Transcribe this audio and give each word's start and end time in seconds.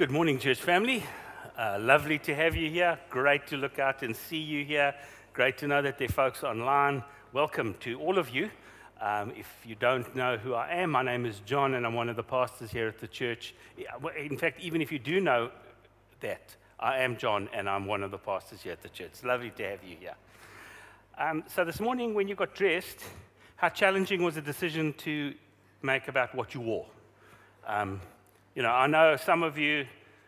Good 0.00 0.10
morning, 0.10 0.38
church 0.38 0.62
family. 0.62 1.04
Uh, 1.58 1.76
lovely 1.78 2.18
to 2.20 2.34
have 2.34 2.56
you 2.56 2.70
here. 2.70 2.98
Great 3.10 3.46
to 3.48 3.58
look 3.58 3.78
out 3.78 4.02
and 4.02 4.16
see 4.16 4.38
you 4.38 4.64
here. 4.64 4.94
Great 5.34 5.58
to 5.58 5.68
know 5.68 5.82
that 5.82 5.98
there 5.98 6.08
are 6.08 6.12
folks 6.12 6.42
online. 6.42 7.04
Welcome 7.34 7.74
to 7.80 8.00
all 8.00 8.16
of 8.16 8.30
you. 8.30 8.48
Um, 8.98 9.30
if 9.36 9.46
you 9.62 9.74
don't 9.74 10.16
know 10.16 10.38
who 10.38 10.54
I 10.54 10.70
am, 10.76 10.92
my 10.92 11.02
name 11.02 11.26
is 11.26 11.40
John, 11.40 11.74
and 11.74 11.84
I'm 11.84 11.92
one 11.92 12.08
of 12.08 12.16
the 12.16 12.22
pastors 12.22 12.70
here 12.70 12.88
at 12.88 12.98
the 12.98 13.08
church. 13.08 13.54
In 14.18 14.38
fact, 14.38 14.62
even 14.62 14.80
if 14.80 14.90
you 14.90 14.98
do 14.98 15.20
know 15.20 15.50
that, 16.20 16.56
I 16.78 17.00
am 17.00 17.18
John, 17.18 17.50
and 17.52 17.68
I'm 17.68 17.84
one 17.84 18.02
of 18.02 18.10
the 18.10 18.16
pastors 18.16 18.62
here 18.62 18.72
at 18.72 18.80
the 18.80 18.88
church. 18.88 19.08
It's 19.08 19.22
lovely 19.22 19.50
to 19.50 19.68
have 19.68 19.84
you 19.84 19.96
here. 20.00 20.14
Um, 21.18 21.44
so, 21.46 21.62
this 21.62 21.78
morning, 21.78 22.14
when 22.14 22.26
you 22.26 22.34
got 22.34 22.54
dressed, 22.54 23.04
how 23.56 23.68
challenging 23.68 24.22
was 24.22 24.36
the 24.36 24.40
decision 24.40 24.94
to 24.94 25.34
make 25.82 26.08
about 26.08 26.34
what 26.34 26.54
you 26.54 26.62
wore? 26.62 26.86
Um, 27.66 28.00
you 28.54 28.62
know, 28.62 28.70
I 28.70 28.86
know 28.86 29.16
some 29.16 29.42
of 29.42 29.58
you, 29.58 29.86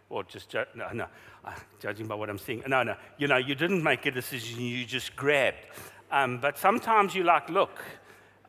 or 0.09 0.25
just, 0.25 0.49
ju- 0.49 0.65
no, 0.75 0.89
no, 0.93 1.07
uh, 1.45 1.53
judging 1.81 2.07
by 2.07 2.15
what 2.15 2.31
I'm 2.31 2.39
seeing, 2.39 2.63
no, 2.67 2.83
no, 2.83 2.97
you 3.19 3.29
know, 3.29 3.37
you 3.37 3.55
didn't 3.55 3.83
make 3.83 4.07
a 4.07 4.11
decision, 4.11 4.61
you 4.61 4.85
just 4.85 5.17
grabbed. 5.17 5.67
Um, 6.11 6.39
but 6.39 6.59
sometimes 6.59 7.15
you 7.15 7.25
like, 7.25 7.49
look, 7.49 7.81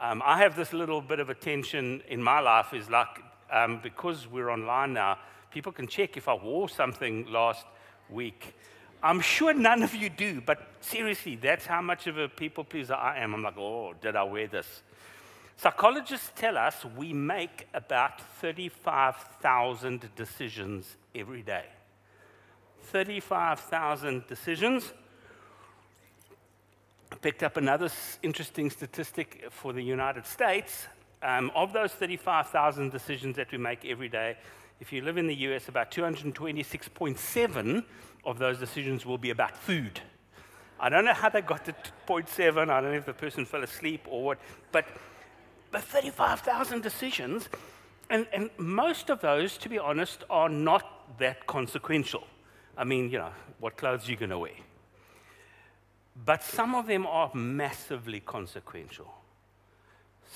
um, 0.02 0.22
I 0.26 0.38
have 0.40 0.56
this 0.56 0.74
little 0.74 1.02
bit 1.02 1.20
of 1.20 1.30
attention 1.30 2.02
in 2.10 2.22
my 2.22 2.40
life 2.40 2.74
is 2.74 2.90
like, 2.90 3.08
um, 3.52 3.80
because 3.82 4.28
we're 4.28 4.50
online 4.50 4.94
now, 4.94 5.18
people 5.50 5.72
can 5.72 5.88
check 5.88 6.18
if 6.18 6.28
I 6.28 6.34
wore 6.34 6.68
something 6.68 7.26
last 7.32 7.66
week. 8.10 8.56
I'm 9.02 9.22
sure 9.22 9.54
none 9.54 9.84
of 9.84 9.94
you 9.94 10.10
do, 10.10 10.42
but 10.42 10.66
seriously, 10.82 11.36
that's 11.36 11.66
how 11.66 11.82
much 11.82 12.08
of 12.08 12.18
a 12.18 12.28
people 12.28 12.64
pleaser 12.64 12.96
I 12.96 13.20
am. 13.20 13.34
I'm 13.34 13.44
like, 13.44 13.58
oh, 13.58 13.94
did 14.02 14.16
I 14.16 14.24
wear 14.24 14.48
this? 14.48 14.84
Psychologists 15.58 16.32
tell 16.36 16.58
us 16.58 16.86
we 16.98 17.14
make 17.14 17.68
about 17.74 18.20
35,000 18.42 20.10
decisions 20.16 20.98
every 21.16 21.42
day. 21.42 21.66
35,000 22.82 24.28
decisions. 24.28 24.94
I 27.12 27.16
picked 27.16 27.44
up 27.44 27.58
another 27.58 27.90
interesting 28.22 28.70
statistic 28.70 29.46
for 29.50 29.72
the 29.72 29.82
United 29.82 30.26
States. 30.26 30.88
Um, 31.22 31.52
of 31.56 31.72
those 31.72 31.92
35,000 31.94 32.92
decisions 32.92 33.38
that 33.38 33.52
we 33.52 33.58
make 33.58 33.86
every 33.86 34.10
day, 34.10 34.36
if 34.82 34.92
you 34.92 35.02
live 35.02 35.18
in 35.18 35.28
the 35.28 35.36
US, 35.36 35.70
about 35.70 35.92
226.7 35.92 37.86
of 38.26 38.40
those 38.40 38.60
decisions 38.60 39.06
will 39.06 39.18
be 39.18 39.30
about 39.30 39.56
food. 39.56 40.02
I 40.80 40.90
don't 40.90 41.06
know 41.06 41.14
how 41.14 41.30
they 41.30 41.42
got 41.42 41.64
to 41.66 41.76
0.7. 42.08 42.70
I 42.70 42.82
don't 42.82 42.92
know 42.92 42.98
if 42.98 43.06
the 43.06 43.14
person 43.14 43.46
fell 43.46 43.64
asleep 43.64 44.06
or 44.10 44.24
what, 44.24 44.40
but 44.74 44.86
but 45.74 45.82
35,000 45.82 46.84
decisions, 46.84 47.50
and, 48.12 48.28
and 48.32 48.52
most 48.60 49.10
of 49.10 49.22
those, 49.22 49.58
to 49.58 49.68
be 49.68 49.80
honest, 49.80 50.24
are 50.30 50.48
not 50.48 51.18
that 51.18 51.48
consequential. 51.48 52.26
I 52.78 52.84
mean, 52.84 53.10
you 53.10 53.18
know, 53.18 53.32
what 53.60 53.76
clothes 53.76 54.04
you're 54.04 54.12
you 54.12 54.18
going 54.18 54.30
to 54.30 54.38
wear? 54.38 54.52
But 56.26 56.44
some 56.44 56.76
of 56.76 56.86
them 56.86 57.08
are 57.08 57.32
massively 57.34 58.20
consequential. 58.20 59.12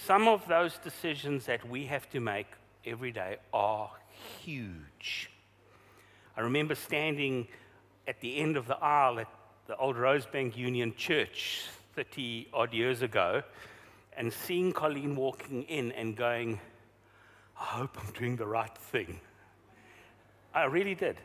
Some 0.06 0.28
of 0.28 0.48
those 0.48 0.80
decisions 0.80 1.46
that 1.46 1.70
we 1.70 1.86
have 1.86 2.10
to 2.10 2.20
make 2.20 2.48
every 2.84 3.12
day 3.12 3.38
are 3.54 3.92
huge. 4.42 5.30
I 6.36 6.42
remember 6.42 6.74
standing 6.74 7.48
at 8.08 8.20
the 8.22 8.38
end 8.38 8.58
of 8.58 8.66
the 8.66 8.78
aisle 8.78 9.20
at 9.20 9.28
the 9.68 9.78
old 9.78 9.98
Rosebank 9.98 10.58
Union 10.58 10.96
Church 10.98 11.66
30 11.96 12.48
odd 12.54 12.74
years 12.74 13.04
ago 13.04 13.44
and 14.18 14.34
seeing 14.34 14.74
Colleen 14.74 15.16
walking 15.16 15.64
in 15.64 15.92
and 15.94 16.16
going, 16.16 16.60
I 17.60 17.64
hope 17.64 17.98
I'm 18.00 18.12
doing 18.14 18.36
the 18.36 18.48
right 18.48 18.76
thing. 18.76 19.20
I 20.54 20.66
really 20.66 20.96
did. 20.96 21.18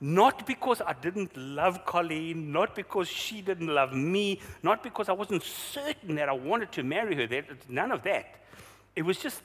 Not 0.00 0.46
because 0.46 0.80
I 0.80 0.94
didn't 0.94 1.36
love 1.36 1.84
Colleen, 1.84 2.50
not 2.50 2.74
because 2.74 3.06
she 3.06 3.42
didn't 3.42 3.68
love 3.68 3.92
me, 3.92 4.40
not 4.62 4.82
because 4.82 5.10
I 5.10 5.12
wasn't 5.12 5.42
certain 5.42 6.14
that 6.14 6.30
I 6.30 6.32
wanted 6.32 6.72
to 6.72 6.82
marry 6.82 7.14
her. 7.14 7.44
None 7.68 7.92
of 7.92 8.02
that. 8.04 8.26
It 8.96 9.02
was 9.02 9.18
just, 9.18 9.42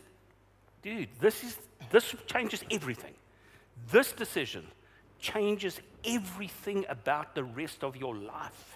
dude, 0.82 1.10
this, 1.20 1.44
is, 1.44 1.58
this 1.92 2.16
changes 2.26 2.64
everything. 2.72 3.14
This 3.92 4.14
decision 4.14 4.66
changes 5.20 5.82
everything 6.06 6.86
about 6.88 7.36
the 7.36 7.44
rest 7.44 7.84
of 7.84 7.98
your 7.98 8.16
life. 8.16 8.75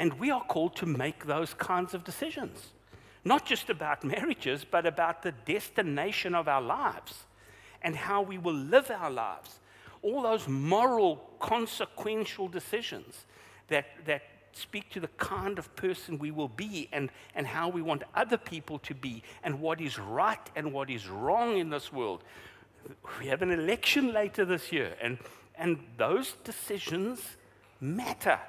And 0.00 0.14
we 0.14 0.30
are 0.30 0.42
called 0.42 0.76
to 0.76 0.86
make 0.86 1.26
those 1.26 1.52
kinds 1.52 1.92
of 1.92 2.04
decisions, 2.04 2.68
not 3.22 3.44
just 3.44 3.68
about 3.68 4.02
marriages, 4.02 4.64
but 4.64 4.86
about 4.86 5.22
the 5.22 5.32
destination 5.32 6.34
of 6.34 6.48
our 6.48 6.62
lives 6.62 7.26
and 7.82 7.94
how 7.94 8.22
we 8.22 8.38
will 8.38 8.54
live 8.54 8.90
our 8.90 9.10
lives. 9.10 9.60
All 10.00 10.22
those 10.22 10.48
moral, 10.48 11.16
consequential 11.38 12.48
decisions 12.48 13.26
that, 13.68 13.88
that 14.06 14.22
speak 14.52 14.88
to 14.92 15.00
the 15.00 15.08
kind 15.18 15.58
of 15.58 15.76
person 15.76 16.18
we 16.18 16.30
will 16.30 16.48
be 16.48 16.88
and, 16.92 17.10
and 17.34 17.46
how 17.46 17.68
we 17.68 17.82
want 17.82 18.02
other 18.14 18.38
people 18.38 18.78
to 18.78 18.94
be 18.94 19.22
and 19.44 19.60
what 19.60 19.82
is 19.82 19.98
right 19.98 20.50
and 20.56 20.72
what 20.72 20.88
is 20.88 21.08
wrong 21.08 21.58
in 21.58 21.68
this 21.68 21.92
world. 21.92 22.24
We 23.18 23.26
have 23.26 23.42
an 23.42 23.50
election 23.50 24.14
later 24.14 24.46
this 24.46 24.72
year, 24.72 24.94
and, 25.02 25.18
and 25.56 25.78
those 25.98 26.32
decisions 26.42 27.20
matter. 27.82 28.40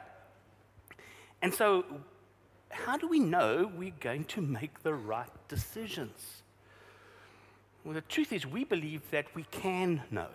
And 1.41 1.53
so, 1.53 1.85
how 2.69 2.97
do 2.97 3.07
we 3.07 3.19
know 3.19 3.71
we're 3.75 3.93
going 3.99 4.25
to 4.25 4.41
make 4.41 4.83
the 4.83 4.93
right 4.93 5.29
decisions? 5.47 6.43
Well, 7.83 7.95
the 7.95 8.01
truth 8.01 8.31
is, 8.31 8.45
we 8.45 8.63
believe 8.63 9.09
that 9.11 9.25
we 9.35 9.43
can 9.43 10.03
know. 10.11 10.29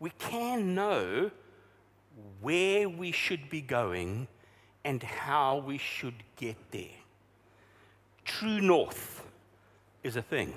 We 0.00 0.10
can 0.18 0.74
know 0.74 1.30
where 2.40 2.88
we 2.88 3.12
should 3.12 3.48
be 3.48 3.60
going 3.60 4.26
and 4.84 5.02
how 5.02 5.58
we 5.58 5.78
should 5.78 6.22
get 6.36 6.56
there. 6.70 6.98
True 8.24 8.60
North 8.60 9.24
is 10.02 10.16
a 10.16 10.22
thing. 10.22 10.54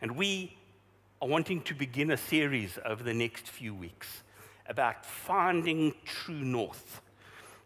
And 0.00 0.16
we 0.16 0.56
are 1.20 1.28
wanting 1.28 1.60
to 1.62 1.74
begin 1.74 2.10
a 2.10 2.16
series 2.16 2.78
over 2.84 3.02
the 3.02 3.12
next 3.12 3.46
few 3.46 3.74
weeks 3.74 4.22
about 4.66 5.04
finding 5.04 5.94
true 6.04 6.34
north. 6.34 7.02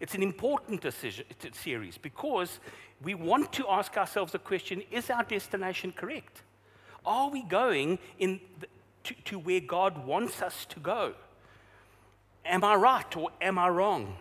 It's 0.00 0.14
an 0.14 0.22
important 0.22 0.80
decision, 0.80 1.24
series 1.52 1.98
because 1.98 2.60
we 3.02 3.14
want 3.14 3.52
to 3.52 3.68
ask 3.68 3.96
ourselves 3.96 4.32
the 4.32 4.38
question 4.38 4.82
is 4.90 5.10
our 5.10 5.22
destination 5.22 5.92
correct? 5.92 6.42
Are 7.06 7.30
we 7.30 7.42
going 7.42 7.98
in 8.18 8.40
the, 8.60 8.66
to, 9.04 9.14
to 9.24 9.38
where 9.38 9.60
God 9.60 10.06
wants 10.06 10.42
us 10.42 10.66
to 10.66 10.80
go? 10.80 11.14
Am 12.44 12.64
I 12.64 12.74
right 12.74 13.16
or 13.16 13.30
am 13.40 13.58
I 13.58 13.68
wrong? 13.68 14.16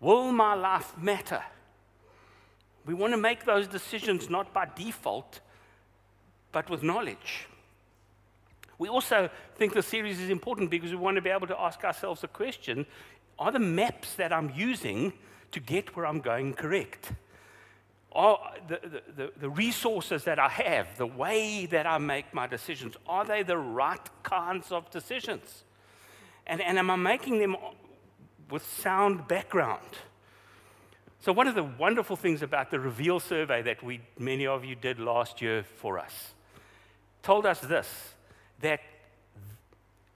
Will 0.00 0.32
my 0.32 0.54
life 0.54 0.96
matter? 0.98 1.42
We 2.86 2.94
want 2.94 3.12
to 3.12 3.18
make 3.18 3.44
those 3.44 3.66
decisions 3.66 4.30
not 4.30 4.52
by 4.54 4.68
default, 4.74 5.40
but 6.52 6.70
with 6.70 6.82
knowledge. 6.82 7.46
We 8.78 8.88
also 8.88 9.28
think 9.56 9.74
the 9.74 9.82
series 9.82 10.20
is 10.20 10.30
important 10.30 10.70
because 10.70 10.90
we 10.90 10.96
want 10.96 11.16
to 11.16 11.20
be 11.20 11.30
able 11.30 11.48
to 11.48 11.60
ask 11.60 11.82
ourselves 11.84 12.20
the 12.20 12.28
question 12.28 12.86
are 13.38 13.52
the 13.52 13.58
maps 13.58 14.14
that 14.14 14.32
I'm 14.32 14.52
using 14.54 15.12
to 15.52 15.60
get 15.60 15.96
where 15.96 16.06
I'm 16.06 16.20
going 16.20 16.54
correct? 16.54 17.12
Are 18.12 18.38
the, 18.66 19.02
the, 19.14 19.32
the, 19.38 19.50
resources 19.50 20.24
that 20.24 20.38
I 20.38 20.48
have, 20.48 20.96
the 20.96 21.06
way 21.06 21.66
that 21.66 21.86
I 21.86 21.98
make 21.98 22.32
my 22.32 22.46
decisions, 22.46 22.96
are 23.06 23.24
they 23.24 23.42
the 23.42 23.58
right 23.58 24.00
kinds 24.22 24.72
of 24.72 24.90
decisions? 24.90 25.64
And, 26.46 26.60
and 26.60 26.78
am 26.78 26.90
I 26.90 26.96
making 26.96 27.38
them 27.38 27.56
with 28.50 28.66
sound 28.66 29.28
background? 29.28 29.98
So, 31.20 31.32
one 31.32 31.46
of 31.46 31.54
the 31.54 31.64
wonderful 31.64 32.16
things 32.16 32.42
about 32.42 32.70
the 32.70 32.80
Reveal 32.80 33.20
survey 33.20 33.60
that 33.62 33.82
we, 33.82 34.00
many 34.18 34.46
of 34.46 34.64
you 34.64 34.74
did 34.74 34.98
last 34.98 35.42
year 35.42 35.64
for 35.76 35.98
us 35.98 36.32
told 37.22 37.44
us 37.44 37.60
this 37.60 38.14
that 38.60 38.80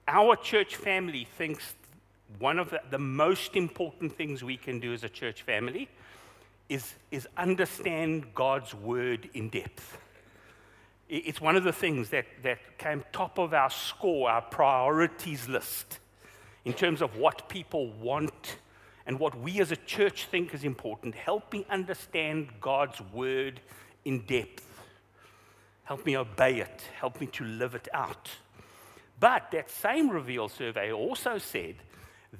our 0.07 0.35
church 0.35 0.75
family 0.75 1.27
thinks 1.37 1.75
one 2.39 2.59
of 2.59 2.69
the, 2.69 2.81
the, 2.89 2.99
most 2.99 3.55
important 3.55 4.15
things 4.15 4.43
we 4.43 4.57
can 4.57 4.79
do 4.79 4.93
as 4.93 5.03
a 5.03 5.09
church 5.09 5.41
family 5.41 5.89
is, 6.69 6.93
is 7.11 7.27
understand 7.37 8.33
God's 8.33 8.73
word 8.73 9.29
in 9.33 9.49
depth. 9.49 9.97
It's 11.09 11.41
one 11.41 11.55
of 11.55 11.63
the 11.63 11.73
things 11.73 12.09
that, 12.09 12.25
that 12.43 12.77
came 12.77 13.03
top 13.11 13.37
of 13.37 13.53
our 13.53 13.69
score, 13.69 14.29
our 14.29 14.41
priorities 14.41 15.47
list, 15.47 15.99
in 16.65 16.73
terms 16.73 17.01
of 17.01 17.17
what 17.17 17.49
people 17.49 17.91
want 17.93 18.57
and 19.05 19.19
what 19.19 19.37
we 19.37 19.59
as 19.59 19.71
a 19.71 19.75
church 19.75 20.25
think 20.25 20.53
is 20.53 20.63
important. 20.63 21.13
Help 21.13 21.51
me 21.51 21.65
understand 21.69 22.47
God's 22.61 23.01
word 23.13 23.59
in 24.05 24.21
depth. 24.21 24.65
Help 25.83 26.05
me 26.05 26.15
obey 26.15 26.61
it. 26.61 26.83
Help 26.97 27.19
me 27.19 27.27
to 27.27 27.43
live 27.43 27.75
it 27.75 27.89
out. 27.93 28.29
But 29.19 29.51
that 29.51 29.69
same 29.69 30.09
reveal 30.09 30.49
survey 30.49 30.91
also 30.91 31.37
said 31.37 31.75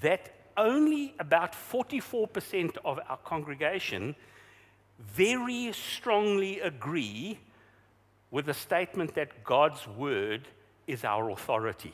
that 0.01 0.33
only 0.57 1.15
about 1.19 1.53
44% 1.53 2.77
of 2.85 2.99
our 3.07 3.17
congregation 3.17 4.15
very 4.99 5.71
strongly 5.73 6.59
agree 6.59 7.39
with 8.31 8.45
the 8.45 8.53
statement 8.53 9.13
that 9.15 9.43
God's 9.43 9.87
word 9.87 10.47
is 10.87 11.03
our 11.03 11.29
authority. 11.29 11.93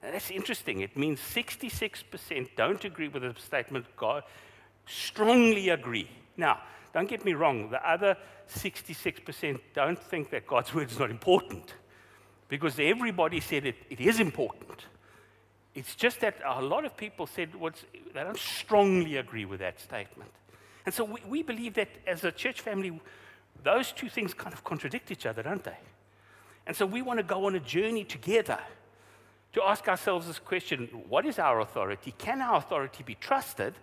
That's 0.00 0.30
interesting. 0.30 0.80
It 0.80 0.96
means 0.96 1.20
66% 1.20 2.48
don't 2.56 2.84
agree 2.84 3.08
with 3.08 3.22
the 3.22 3.34
statement 3.38 3.84
God 3.96 4.22
strongly 4.86 5.68
agree. 5.68 6.10
Now, 6.36 6.60
don't 6.94 7.08
get 7.08 7.24
me 7.24 7.34
wrong, 7.34 7.70
the 7.70 7.88
other 7.88 8.16
66% 8.48 9.60
don't 9.74 9.98
think 9.98 10.30
that 10.30 10.46
God's 10.46 10.74
word 10.74 10.90
is 10.90 10.98
not 10.98 11.10
important 11.10 11.74
because 12.48 12.80
everybody 12.80 13.40
said 13.40 13.66
it, 13.66 13.76
it 13.90 14.00
is 14.00 14.18
important. 14.18 14.86
It's 15.74 15.94
just 15.94 16.20
that 16.20 16.36
a 16.44 16.62
lot 16.62 16.84
of 16.84 16.96
people 16.96 17.26
said 17.26 17.54
what's, 17.54 17.84
they 18.12 18.22
don't 18.22 18.36
strongly 18.36 19.16
agree 19.16 19.44
with 19.44 19.60
that 19.60 19.80
statement. 19.80 20.30
And 20.84 20.94
so 20.94 21.04
we, 21.04 21.20
we 21.28 21.42
believe 21.42 21.74
that 21.74 21.88
as 22.06 22.24
a 22.24 22.32
church 22.32 22.60
family, 22.60 23.00
those 23.62 23.92
two 23.92 24.08
things 24.08 24.34
kind 24.34 24.52
of 24.52 24.64
contradict 24.64 25.10
each 25.10 25.26
other, 25.26 25.42
don't 25.42 25.62
they? 25.62 25.76
And 26.66 26.76
so 26.76 26.86
we 26.86 27.02
want 27.02 27.18
to 27.18 27.22
go 27.22 27.46
on 27.46 27.54
a 27.54 27.60
journey 27.60 28.04
together 28.04 28.58
to 29.52 29.62
ask 29.62 29.88
ourselves 29.88 30.26
this 30.26 30.38
question 30.38 30.88
what 31.08 31.26
is 31.26 31.38
our 31.38 31.60
authority? 31.60 32.14
Can 32.18 32.40
our 32.40 32.56
authority 32.56 33.02
be 33.02 33.14
trusted? 33.14 33.74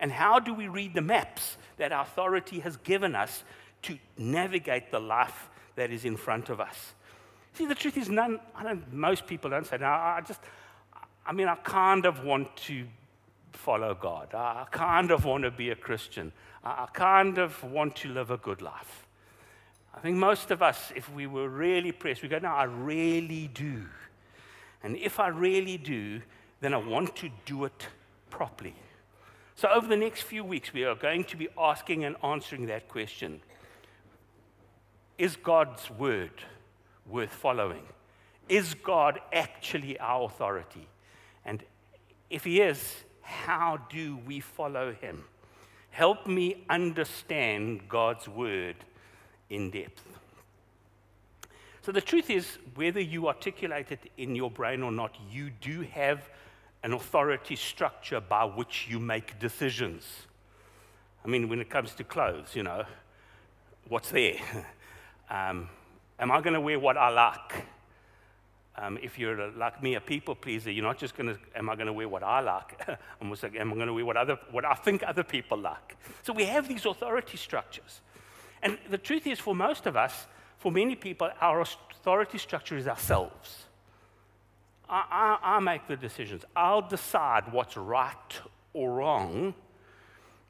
And 0.00 0.10
how 0.10 0.38
do 0.38 0.52
we 0.52 0.68
read 0.68 0.94
the 0.94 1.00
maps 1.00 1.56
that 1.76 1.92
our 1.92 2.02
authority 2.02 2.60
has 2.60 2.76
given 2.78 3.14
us 3.14 3.44
to 3.82 3.98
navigate 4.18 4.90
the 4.90 5.00
life 5.00 5.48
that 5.76 5.90
is 5.90 6.04
in 6.04 6.16
front 6.16 6.50
of 6.50 6.60
us? 6.60 6.94
See, 7.54 7.66
the 7.66 7.74
truth 7.74 7.96
is, 7.96 8.08
none, 8.08 8.40
I 8.54 8.64
don't, 8.64 8.92
most 8.92 9.26
people 9.26 9.50
don't 9.50 9.66
say, 9.66 9.78
no, 9.78 9.86
I 9.86 10.20
just, 10.26 10.40
I 11.26 11.32
mean, 11.32 11.48
I 11.48 11.54
kind 11.56 12.06
of 12.06 12.24
want 12.24 12.54
to 12.68 12.86
follow 13.52 13.94
God. 13.94 14.34
I 14.34 14.66
kind 14.70 15.10
of 15.10 15.24
want 15.24 15.44
to 15.44 15.50
be 15.50 15.70
a 15.70 15.76
Christian. 15.76 16.32
I 16.62 16.86
kind 16.92 17.38
of 17.38 17.62
want 17.64 17.96
to 17.96 18.08
live 18.10 18.30
a 18.30 18.36
good 18.36 18.60
life. 18.60 19.06
I 19.94 20.00
think 20.00 20.16
most 20.16 20.50
of 20.50 20.62
us, 20.62 20.92
if 20.94 21.12
we 21.12 21.26
were 21.26 21.48
really 21.48 21.92
pressed, 21.92 22.22
we 22.22 22.28
go, 22.28 22.38
no, 22.38 22.48
I 22.48 22.64
really 22.64 23.48
do. 23.54 23.86
And 24.82 24.96
if 24.96 25.20
I 25.20 25.28
really 25.28 25.78
do, 25.78 26.20
then 26.60 26.74
I 26.74 26.78
want 26.78 27.16
to 27.16 27.30
do 27.46 27.64
it 27.64 27.88
properly. 28.28 28.74
So, 29.56 29.68
over 29.68 29.86
the 29.86 29.96
next 29.96 30.22
few 30.22 30.42
weeks, 30.44 30.72
we 30.72 30.84
are 30.84 30.96
going 30.96 31.24
to 31.24 31.36
be 31.36 31.48
asking 31.56 32.04
and 32.04 32.16
answering 32.24 32.66
that 32.66 32.88
question 32.88 33.40
Is 35.16 35.36
God's 35.36 35.88
word 35.90 36.42
worth 37.06 37.32
following? 37.32 37.84
Is 38.48 38.74
God 38.74 39.20
actually 39.32 39.98
our 40.00 40.24
authority? 40.24 40.88
And 41.44 41.62
if 42.30 42.44
He 42.44 42.60
is, 42.60 43.04
how 43.22 43.78
do 43.90 44.18
we 44.26 44.40
follow 44.40 44.92
Him? 44.92 45.24
Help 45.90 46.26
me 46.26 46.64
understand 46.68 47.88
God's 47.88 48.28
word 48.28 48.76
in 49.50 49.70
depth. 49.70 50.02
So, 51.82 51.92
the 51.92 52.00
truth 52.00 52.30
is, 52.30 52.58
whether 52.74 53.00
you 53.00 53.28
articulate 53.28 53.92
it 53.92 54.10
in 54.16 54.34
your 54.34 54.50
brain 54.50 54.82
or 54.82 54.90
not, 54.90 55.14
you 55.30 55.50
do 55.60 55.82
have 55.82 56.28
an 56.82 56.92
authority 56.92 57.56
structure 57.56 58.20
by 58.20 58.44
which 58.44 58.86
you 58.88 58.98
make 58.98 59.38
decisions. 59.38 60.04
I 61.24 61.28
mean, 61.28 61.48
when 61.48 61.60
it 61.60 61.70
comes 61.70 61.94
to 61.94 62.04
clothes, 62.04 62.54
you 62.54 62.62
know, 62.62 62.84
what's 63.88 64.10
there? 64.10 64.36
Um, 65.30 65.70
am 66.18 66.30
I 66.30 66.42
going 66.42 66.52
to 66.52 66.60
wear 66.60 66.78
what 66.78 66.98
I 66.98 67.08
like? 67.08 67.64
Um, 68.76 68.98
if 69.02 69.18
you're 69.18 69.50
like 69.52 69.82
me, 69.82 69.94
a 69.94 70.00
people 70.00 70.34
pleaser, 70.34 70.70
you're 70.70 70.84
not 70.84 70.98
just 70.98 71.16
going 71.16 71.28
to, 71.28 71.38
am 71.54 71.70
I 71.70 71.76
going 71.76 71.86
to 71.86 71.92
wear 71.92 72.08
what 72.08 72.24
I 72.24 72.40
like? 72.40 72.80
I'm 73.20 73.30
also, 73.30 73.48
am 73.56 73.72
I 73.72 73.74
going 73.76 73.86
to 73.86 73.92
wear 73.92 74.04
what, 74.04 74.16
other, 74.16 74.36
what 74.50 74.64
I 74.64 74.74
think 74.74 75.04
other 75.06 75.22
people 75.22 75.58
like? 75.58 75.96
So 76.24 76.32
we 76.32 76.44
have 76.46 76.66
these 76.68 76.84
authority 76.84 77.36
structures. 77.36 78.00
And 78.62 78.78
the 78.90 78.98
truth 78.98 79.26
is, 79.26 79.38
for 79.38 79.54
most 79.54 79.86
of 79.86 79.96
us, 79.96 80.26
for 80.58 80.72
many 80.72 80.96
people, 80.96 81.30
our 81.40 81.60
authority 81.60 82.38
structure 82.38 82.76
is 82.76 82.88
ourselves. 82.88 83.64
I, 84.88 85.38
I, 85.42 85.56
I 85.56 85.60
make 85.60 85.86
the 85.86 85.96
decisions. 85.96 86.44
I'll 86.56 86.82
decide 86.82 87.52
what's 87.52 87.76
right 87.76 88.40
or 88.72 88.92
wrong. 88.92 89.54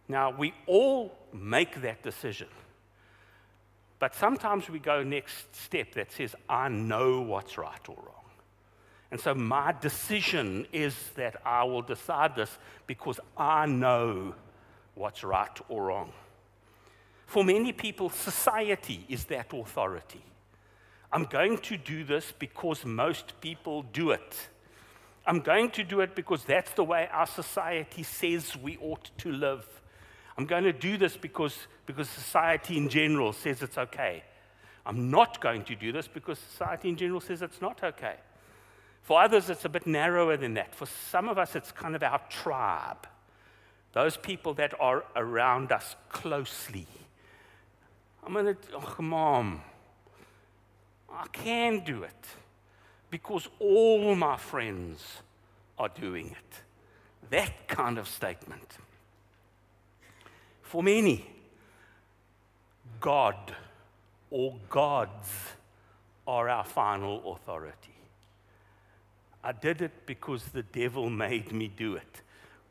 Now, 0.09 0.35
we 0.37 0.55
all 0.67 1.17
make 1.33 1.83
that 1.83 2.03
decision. 2.03 2.49
But 3.99 4.15
sometimes 4.15 4.69
we 4.69 4.79
go 4.79 5.03
next 5.03 5.55
step 5.55 5.95
that 5.95 6.13
says, 6.13 6.35
I 6.49 6.69
know 6.69 7.21
what's 7.21 7.57
right 7.57 7.89
or 7.89 7.97
wrong. 7.97 8.25
And 9.11 9.21
so 9.21 9.35
my 9.35 9.73
decision 9.81 10.67
is 10.73 10.95
that 11.15 11.41
I 11.47 11.65
will 11.65 11.83
decide 11.83 12.35
this 12.35 12.59
because 12.87 13.21
I 13.37 13.67
know 13.67 14.35
what's 14.95 15.23
right 15.23 15.57
or 15.69 15.85
wrong. 15.85 16.13
For 17.27 17.45
many 17.45 17.73
people, 17.73 18.11
society 18.11 19.05
is 19.09 19.25
that 19.27 19.53
authority. 19.53 20.25
I'm 21.13 21.25
going 21.25 21.59
to 21.59 21.77
do 21.77 22.05
this 22.05 22.33
because 22.37 22.85
most 22.85 23.41
people 23.41 23.83
do 23.93 24.11
it. 24.11 24.49
I'm 25.27 25.41
going 25.41 25.71
to 25.71 25.85
do 25.85 26.01
it 26.01 26.15
because 26.15 26.45
that's 26.45 26.73
the 26.73 26.85
way 26.85 27.09
our 27.13 27.27
society 27.27 28.03
says 28.03 28.57
we 28.57 28.77
ought 28.79 29.11
to 29.19 29.31
live. 29.31 29.65
I'm 30.37 30.47
going 30.47 30.65
to 30.65 30.73
do 30.73 30.97
this 30.97 31.17
because, 31.17 31.57
because 31.87 32.09
society 32.09 32.77
in 32.77 32.89
general 32.89 33.33
says 33.33 33.63
it's 33.63 33.79
okay. 33.79 34.25
I'm 34.87 35.11
not 35.11 35.41
going 35.41 35.65
to 35.65 35.75
do 35.75 35.93
this 35.93 36.09
because 36.09 36.39
society 36.39 36.89
in 36.89 36.97
general 36.97 37.21
says 37.21 37.41
it's 37.41 37.61
not 37.61 37.83
okay. 37.83 38.17
For 39.03 39.21
others, 39.21 39.51
it's 39.51 39.65
a 39.65 39.69
bit 39.69 39.87
narrower 39.87 40.37
than 40.37 40.55
that. 40.55 40.75
For 40.75 40.87
some 40.87 41.29
of 41.29 41.39
us, 41.39 41.55
it's 41.55 41.71
kind 41.71 41.95
of 41.95 42.03
our 42.03 42.21
tribe, 42.31 43.07
those 43.93 44.17
people 44.17 44.55
that 44.55 44.75
are 44.81 45.05
around 45.15 45.73
us 45.73 45.95
closely. 46.09 46.87
I'm 48.27 48.33
going 48.33 48.47
to, 48.47 48.57
oh, 48.75 49.03
mom, 49.03 49.61
I 51.13 51.27
can 51.33 51.85
do 51.85 52.03
it 52.03 52.27
because 53.11 53.49
all 53.61 54.15
my 54.17 54.37
friends 54.37 55.05
are 55.79 55.91
doing 55.91 56.29
it. 56.29 56.61
That 57.31 57.69
kind 57.69 57.99
of 57.99 58.09
statement. 58.09 58.79
For 60.65 60.83
many, 60.83 61.25
God 63.01 63.37
or 64.31 64.57
gods 64.69 65.29
are 66.27 66.49
our 66.49 66.65
final 66.65 67.33
authority. 67.33 67.95
I 69.43 69.53
did 69.53 69.83
it 69.83 70.07
because 70.07 70.45
the 70.47 70.63
devil 70.63 71.11
made 71.11 71.53
me 71.53 71.69
do 71.69 71.97
it. 71.97 72.23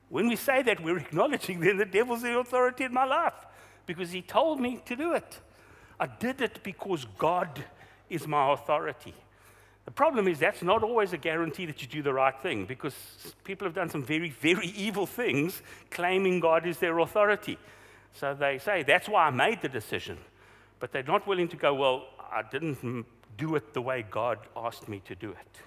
When 0.10 0.28
we 0.28 0.36
say 0.36 0.64
that, 0.64 0.84
we're 0.84 0.98
acknowledging 0.98 1.60
that 1.62 1.78
the 1.78 1.86
devil's 1.86 2.24
the 2.24 2.38
authority 2.38 2.84
in 2.84 2.94
my 2.94 3.06
life 3.06 3.46
because 3.86 4.12
he 4.12 4.22
told 4.22 4.60
me 4.60 4.82
to 4.86 4.96
do 4.96 5.14
it. 5.14 5.40
I 6.00 6.08
did 6.08 6.42
it 6.42 6.60
because 6.64 7.06
God 7.18 7.64
is 8.10 8.28
my 8.28 8.54
authority. 8.54 9.14
The 9.86 9.92
problem 9.92 10.28
is 10.28 10.40
that's 10.40 10.64
not 10.64 10.84
always 10.84 11.14
a 11.14 11.18
guarantee 11.18 11.66
that 11.68 11.82
you 11.82 11.88
do 11.88 12.02
the 12.02 12.14
right 12.14 12.38
thing 12.42 12.66
because 12.66 12.96
people 13.44 13.68
have 13.68 13.76
done 13.76 13.90
some 13.90 14.04
very, 14.04 14.30
very 14.30 14.68
evil 14.68 15.06
things 15.06 15.62
claiming 15.92 16.40
God 16.40 16.66
is 16.66 16.80
their 16.80 17.00
authority. 17.00 17.58
So 18.14 18.34
they 18.34 18.60
say, 18.60 18.84
that's 18.84 19.10
why 19.10 19.28
I 19.28 19.30
made 19.32 19.62
the 19.62 19.70
decision. 19.70 20.18
But 20.80 20.92
they're 20.92 21.04
not 21.04 21.28
willing 21.28 21.48
to 21.50 21.56
go, 21.56 21.74
well, 21.74 22.06
I 22.32 22.44
didn't 22.44 23.06
do 23.38 23.56
it 23.56 23.74
the 23.74 23.82
way 23.82 24.06
God 24.10 24.40
asked 24.56 24.88
me 24.88 25.02
to 25.06 25.16
do 25.16 25.32
it. 25.32 25.58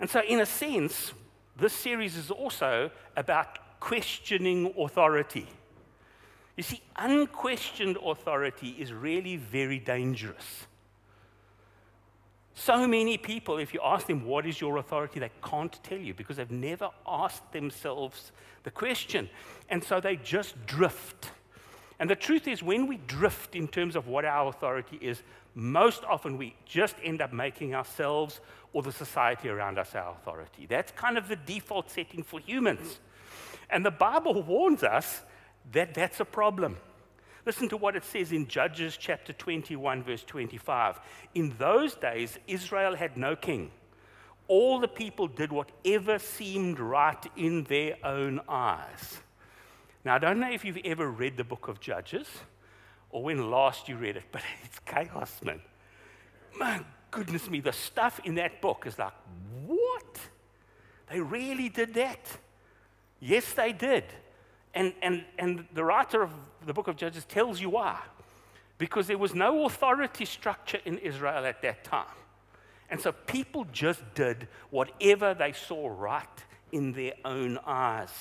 And 0.00 0.10
so, 0.10 0.20
in 0.20 0.40
a 0.40 0.46
sense, 0.46 1.12
this 1.56 1.72
series 1.72 2.16
is 2.16 2.30
also 2.30 2.90
about 3.16 3.78
questioning 3.78 4.74
authority. 4.78 5.46
You 6.56 6.62
see, 6.62 6.82
unquestioned 6.96 7.98
authority 8.04 8.70
is 8.78 8.92
really 8.92 9.36
very 9.36 9.78
dangerous. 9.78 10.66
So 12.54 12.86
many 12.86 13.16
people, 13.16 13.58
if 13.58 13.72
you 13.72 13.80
ask 13.82 14.06
them, 14.06 14.24
What 14.24 14.46
is 14.46 14.60
your 14.60 14.76
authority? 14.76 15.20
they 15.20 15.30
can't 15.42 15.78
tell 15.82 15.98
you 15.98 16.14
because 16.14 16.36
they've 16.36 16.50
never 16.50 16.90
asked 17.06 17.52
themselves 17.52 18.32
the 18.62 18.70
question. 18.70 19.28
And 19.68 19.82
so 19.82 20.00
they 20.00 20.16
just 20.16 20.66
drift. 20.66 21.30
And 21.98 22.10
the 22.10 22.16
truth 22.16 22.48
is, 22.48 22.62
when 22.62 22.86
we 22.86 22.98
drift 23.06 23.54
in 23.54 23.68
terms 23.68 23.96
of 23.96 24.08
what 24.08 24.24
our 24.24 24.48
authority 24.48 24.98
is, 25.00 25.22
most 25.54 26.04
often 26.04 26.36
we 26.36 26.56
just 26.64 26.96
end 27.02 27.22
up 27.22 27.32
making 27.32 27.74
ourselves 27.74 28.40
or 28.72 28.82
the 28.82 28.92
society 28.92 29.48
around 29.48 29.78
us 29.78 29.94
our 29.94 30.12
authority. 30.12 30.66
That's 30.66 30.92
kind 30.92 31.18
of 31.18 31.28
the 31.28 31.36
default 31.36 31.90
setting 31.90 32.22
for 32.22 32.40
humans. 32.40 32.98
And 33.70 33.84
the 33.84 33.90
Bible 33.90 34.42
warns 34.42 34.82
us 34.82 35.22
that 35.72 35.94
that's 35.94 36.20
a 36.20 36.24
problem. 36.24 36.76
Listen 37.44 37.68
to 37.68 37.76
what 37.76 37.96
it 37.96 38.04
says 38.04 38.30
in 38.30 38.46
Judges 38.46 38.96
chapter 38.96 39.32
21, 39.32 40.04
verse 40.04 40.22
25. 40.22 41.00
In 41.34 41.54
those 41.58 41.94
days, 41.94 42.38
Israel 42.46 42.94
had 42.94 43.16
no 43.16 43.34
king. 43.34 43.72
All 44.46 44.78
the 44.78 44.88
people 44.88 45.26
did 45.26 45.50
whatever 45.50 46.18
seemed 46.18 46.78
right 46.78 47.24
in 47.36 47.64
their 47.64 47.96
own 48.04 48.40
eyes. 48.48 49.20
Now, 50.04 50.14
I 50.16 50.18
don't 50.18 50.38
know 50.38 50.50
if 50.50 50.64
you've 50.64 50.78
ever 50.84 51.10
read 51.10 51.36
the 51.36 51.44
book 51.44 51.68
of 51.68 51.80
Judges 51.80 52.28
or 53.10 53.22
when 53.24 53.50
last 53.50 53.88
you 53.88 53.96
read 53.96 54.16
it, 54.16 54.24
but 54.30 54.42
it's 54.64 54.78
chaos, 54.80 55.40
man. 55.42 55.60
My 56.58 56.80
goodness 57.10 57.48
me, 57.50 57.60
the 57.60 57.72
stuff 57.72 58.20
in 58.24 58.36
that 58.36 58.60
book 58.60 58.84
is 58.86 58.98
like, 58.98 59.12
what? 59.66 60.18
They 61.10 61.20
really 61.20 61.68
did 61.68 61.94
that? 61.94 62.26
Yes, 63.20 63.52
they 63.52 63.72
did. 63.72 64.04
And, 64.74 64.92
and, 65.02 65.24
and 65.38 65.66
the 65.74 65.84
writer 65.84 66.22
of 66.22 66.30
the 66.66 66.72
book 66.72 66.88
of 66.88 66.96
Judges 66.96 67.24
tells 67.24 67.60
you 67.60 67.70
why. 67.70 67.98
Because 68.78 69.06
there 69.06 69.18
was 69.18 69.34
no 69.34 69.66
authority 69.66 70.24
structure 70.24 70.78
in 70.84 70.98
Israel 70.98 71.44
at 71.44 71.62
that 71.62 71.84
time. 71.84 72.06
And 72.90 73.00
so 73.00 73.12
people 73.12 73.66
just 73.72 74.02
did 74.14 74.48
whatever 74.70 75.34
they 75.34 75.52
saw 75.52 75.88
right 75.88 76.44
in 76.72 76.92
their 76.92 77.12
own 77.24 77.58
eyes. 77.66 78.12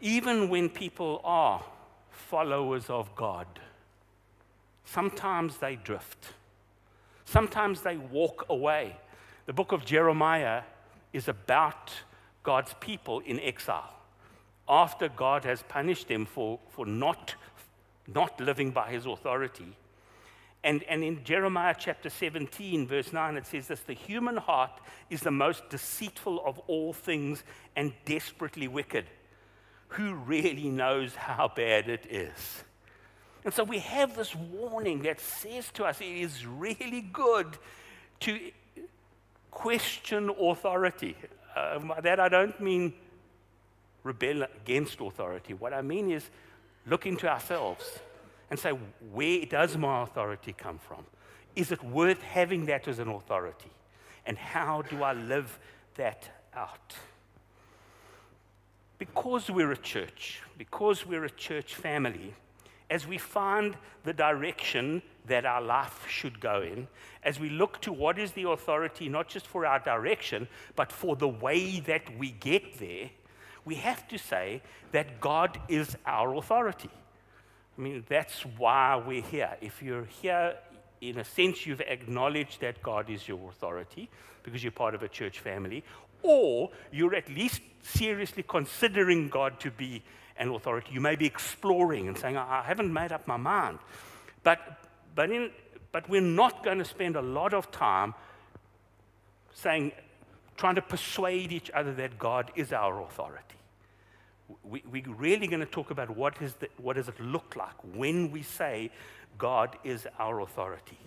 Even 0.00 0.48
when 0.48 0.68
people 0.68 1.20
are 1.24 1.62
followers 2.10 2.90
of 2.90 3.14
God, 3.14 3.46
sometimes 4.84 5.58
they 5.58 5.76
drift. 5.76 6.32
Sometimes 7.24 7.80
they 7.82 7.96
walk 7.96 8.46
away. 8.50 8.96
The 9.46 9.52
book 9.52 9.72
of 9.72 9.84
Jeremiah 9.84 10.62
is 11.12 11.28
about 11.28 11.92
God's 12.42 12.74
people 12.80 13.20
in 13.20 13.38
exile. 13.40 13.94
After 14.68 15.08
God 15.08 15.44
has 15.44 15.62
punished 15.62 16.08
them 16.08 16.24
for, 16.24 16.58
for 16.70 16.86
not, 16.86 17.34
not 18.06 18.40
living 18.40 18.70
by 18.70 18.90
his 18.90 19.06
authority. 19.06 19.76
And, 20.64 20.84
and 20.84 21.02
in 21.02 21.24
Jeremiah 21.24 21.74
chapter 21.76 22.08
17, 22.08 22.86
verse 22.86 23.12
9, 23.12 23.36
it 23.36 23.46
says 23.46 23.66
this 23.66 23.80
The 23.80 23.94
human 23.94 24.36
heart 24.36 24.80
is 25.10 25.20
the 25.20 25.30
most 25.30 25.68
deceitful 25.68 26.40
of 26.44 26.58
all 26.60 26.92
things 26.92 27.42
and 27.74 27.92
desperately 28.04 28.68
wicked. 28.68 29.06
Who 29.88 30.14
really 30.14 30.68
knows 30.68 31.14
how 31.14 31.50
bad 31.54 31.88
it 31.88 32.06
is? 32.08 32.64
And 33.44 33.52
so 33.52 33.64
we 33.64 33.80
have 33.80 34.16
this 34.16 34.34
warning 34.34 35.02
that 35.02 35.20
says 35.20 35.70
to 35.72 35.84
us 35.84 36.00
it 36.00 36.06
is 36.06 36.46
really 36.46 37.00
good 37.00 37.58
to 38.20 38.38
question 39.50 40.30
authority. 40.30 41.16
Uh, 41.56 41.80
by 41.80 42.00
that 42.00 42.20
I 42.20 42.28
don't 42.28 42.58
mean 42.60 42.94
rebel 44.02 44.42
against 44.42 45.00
authority. 45.00 45.54
What 45.54 45.72
I 45.72 45.82
mean 45.82 46.10
is 46.10 46.28
look 46.86 47.06
into 47.06 47.28
ourselves 47.28 48.00
and 48.50 48.58
say, 48.58 48.72
where 49.12 49.44
does 49.46 49.76
my 49.76 50.02
authority 50.02 50.52
come 50.52 50.78
from? 50.78 51.04
Is 51.54 51.70
it 51.70 51.82
worth 51.82 52.22
having 52.22 52.66
that 52.66 52.88
as 52.88 52.98
an 52.98 53.08
authority? 53.08 53.70
And 54.26 54.38
how 54.38 54.82
do 54.82 55.02
I 55.02 55.12
live 55.12 55.58
that 55.96 56.28
out? 56.54 56.96
Because 58.98 59.50
we're 59.50 59.72
a 59.72 59.76
church, 59.76 60.42
because 60.56 61.06
we're 61.06 61.24
a 61.24 61.30
church 61.30 61.74
family, 61.74 62.34
as 62.88 63.06
we 63.06 63.18
find 63.18 63.76
the 64.04 64.12
direction 64.12 65.02
that 65.26 65.46
our 65.46 65.62
life 65.62 66.04
should 66.08 66.40
go 66.40 66.62
in, 66.62 66.86
as 67.22 67.40
we 67.40 67.48
look 67.48 67.80
to 67.80 67.92
what 67.92 68.18
is 68.18 68.32
the 68.32 68.48
authority, 68.48 69.08
not 69.08 69.28
just 69.28 69.46
for 69.46 69.64
our 69.64 69.78
direction, 69.78 70.46
but 70.76 70.92
for 70.92 71.16
the 71.16 71.28
way 71.28 71.80
that 71.80 72.02
we 72.18 72.32
get 72.32 72.78
there, 72.78 73.10
we 73.64 73.76
have 73.76 74.06
to 74.08 74.18
say 74.18 74.62
that 74.92 75.20
God 75.20 75.58
is 75.68 75.96
our 76.06 76.34
authority. 76.34 76.90
I 77.76 77.80
mean, 77.80 78.04
that's 78.08 78.40
why 78.58 78.96
we're 78.96 79.22
here. 79.22 79.56
If 79.60 79.82
you're 79.82 80.04
here, 80.04 80.56
in 81.00 81.18
a 81.18 81.24
sense, 81.24 81.66
you've 81.66 81.80
acknowledged 81.80 82.60
that 82.60 82.82
God 82.82 83.08
is 83.08 83.26
your 83.26 83.48
authority 83.48 84.08
because 84.42 84.62
you're 84.62 84.72
part 84.72 84.94
of 84.94 85.02
a 85.02 85.08
church 85.08 85.38
family, 85.40 85.84
or 86.22 86.70
you're 86.90 87.14
at 87.14 87.28
least 87.28 87.60
seriously 87.82 88.44
considering 88.46 89.28
God 89.28 89.58
to 89.60 89.70
be 89.70 90.02
an 90.36 90.50
authority. 90.50 90.92
You 90.92 91.00
may 91.00 91.16
be 91.16 91.26
exploring 91.26 92.08
and 92.08 92.16
saying, 92.16 92.36
I 92.36 92.62
haven't 92.62 92.92
made 92.92 93.12
up 93.12 93.26
my 93.26 93.36
mind. 93.36 93.78
But, 94.42 94.58
but, 95.14 95.30
in, 95.30 95.50
but 95.92 96.08
we're 96.08 96.20
not 96.20 96.64
going 96.64 96.78
to 96.78 96.84
spend 96.84 97.16
a 97.16 97.22
lot 97.22 97.54
of 97.54 97.70
time 97.70 98.14
saying, 99.54 99.92
trying 100.56 100.74
to 100.74 100.82
persuade 100.82 101.52
each 101.52 101.70
other 101.70 101.92
that 101.94 102.18
God 102.18 102.50
is 102.54 102.72
our 102.72 103.00
authority. 103.02 103.56
We, 104.62 104.82
we're 104.90 105.14
really 105.14 105.46
going 105.46 105.60
to 105.60 105.66
talk 105.66 105.90
about 105.90 106.10
what, 106.16 106.40
is 106.42 106.54
the, 106.54 106.68
what 106.76 106.96
does 106.96 107.08
it 107.08 107.18
look 107.20 107.56
like 107.56 107.74
when 107.94 108.30
we 108.30 108.42
say 108.42 108.90
God 109.38 109.76
is 109.82 110.06
our 110.18 110.40
authority. 110.40 110.98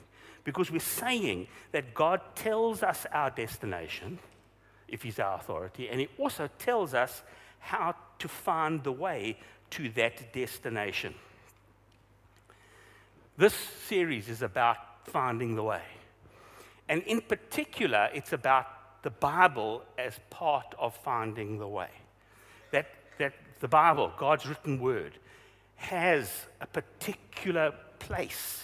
Because 0.43 0.71
we're 0.71 0.79
saying 0.79 1.47
that 1.71 1.93
God 1.93 2.21
tells 2.35 2.83
us 2.83 3.05
our 3.11 3.29
destination, 3.29 4.19
if 4.87 5.01
He's 5.03 5.19
our 5.19 5.35
authority, 5.35 5.89
and 5.89 5.99
He 5.99 6.07
also 6.17 6.49
tells 6.59 6.93
us 6.93 7.23
how 7.59 7.95
to 8.19 8.27
find 8.27 8.83
the 8.83 8.91
way 8.91 9.37
to 9.71 9.89
that 9.89 10.31
destination. 10.33 11.13
This 13.37 13.53
series 13.87 14.29
is 14.29 14.41
about 14.41 14.77
finding 15.05 15.55
the 15.55 15.63
way. 15.63 15.81
And 16.87 17.01
in 17.03 17.21
particular, 17.21 18.09
it's 18.13 18.31
about 18.31 18.67
the 19.05 19.11
Bible 19.11 19.83
as 19.99 20.19
part 20.31 20.73
of 20.79 20.95
finding 20.95 21.59
the 21.59 21.67
way. 21.67 21.91
That, 22.71 22.87
that 23.19 23.33
the 23.59 23.67
Bible, 23.67 24.11
God's 24.17 24.47
written 24.47 24.79
word, 24.79 25.19
has 25.75 26.31
a 26.59 26.65
particular 26.65 27.71
place. 27.99 28.63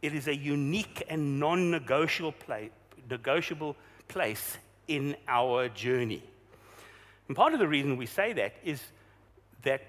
It 0.00 0.14
is 0.14 0.28
a 0.28 0.36
unique 0.36 1.02
and 1.08 1.40
non 1.40 1.72
negotiable 1.72 2.34
place, 4.06 4.58
in 4.86 5.16
our 5.26 5.68
journey. 5.70 6.22
And 7.26 7.36
part 7.36 7.52
of 7.52 7.58
the 7.58 7.66
reason 7.66 7.96
we 7.96 8.06
say 8.06 8.32
that 8.34 8.54
is 8.62 8.80
that 9.64 9.82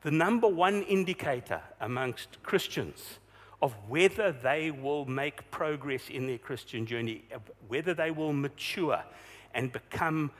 the 0.00 0.10
number 0.10 0.48
one 0.48 0.82
indicator 0.84 1.60
amongst 1.78 2.42
Christians 2.42 3.18
of 3.62 3.74
whether 3.88 4.32
they 4.32 4.70
will 4.70 5.04
make 5.04 5.50
progress 5.50 6.08
in 6.08 6.26
their 6.26 6.38
Christian 6.38 6.86
journey, 6.86 7.24
whether 7.68 7.92
they 7.94 8.10
will 8.10 8.32
mature 8.32 9.02
and 9.54 9.70
become 9.72 10.30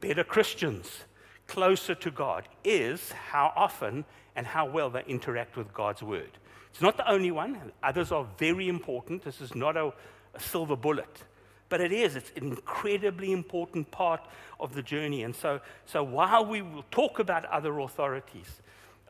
better 0.00 0.24
Christians, 0.24 1.04
closer 1.46 1.94
to 1.94 2.10
God, 2.10 2.48
is 2.64 3.12
how 3.12 3.52
often 3.54 4.04
and 4.34 4.46
how 4.46 4.66
well 4.66 4.90
they 4.90 5.04
interact 5.06 5.56
with 5.56 5.72
God's 5.72 6.02
Word. 6.02 6.30
It's 6.70 6.80
not 6.80 6.96
the 6.96 7.08
only 7.08 7.30
one, 7.30 7.72
others 7.82 8.10
are 8.10 8.26
very 8.38 8.68
important. 8.68 9.22
This 9.22 9.40
is 9.40 9.54
not 9.54 9.76
a, 9.76 9.92
a 10.34 10.40
silver 10.40 10.74
bullet. 10.74 11.24
But 11.68 11.80
it 11.80 11.92
is, 11.92 12.16
it's 12.16 12.32
an 12.36 12.48
incredibly 12.48 13.32
important 13.32 13.90
part 13.90 14.20
of 14.58 14.74
the 14.74 14.82
journey. 14.82 15.22
And 15.22 15.34
so, 15.34 15.60
so 15.86 16.02
while 16.02 16.44
we 16.44 16.62
will 16.62 16.84
talk 16.90 17.18
about 17.18 17.44
other 17.46 17.78
authorities, 17.78 18.60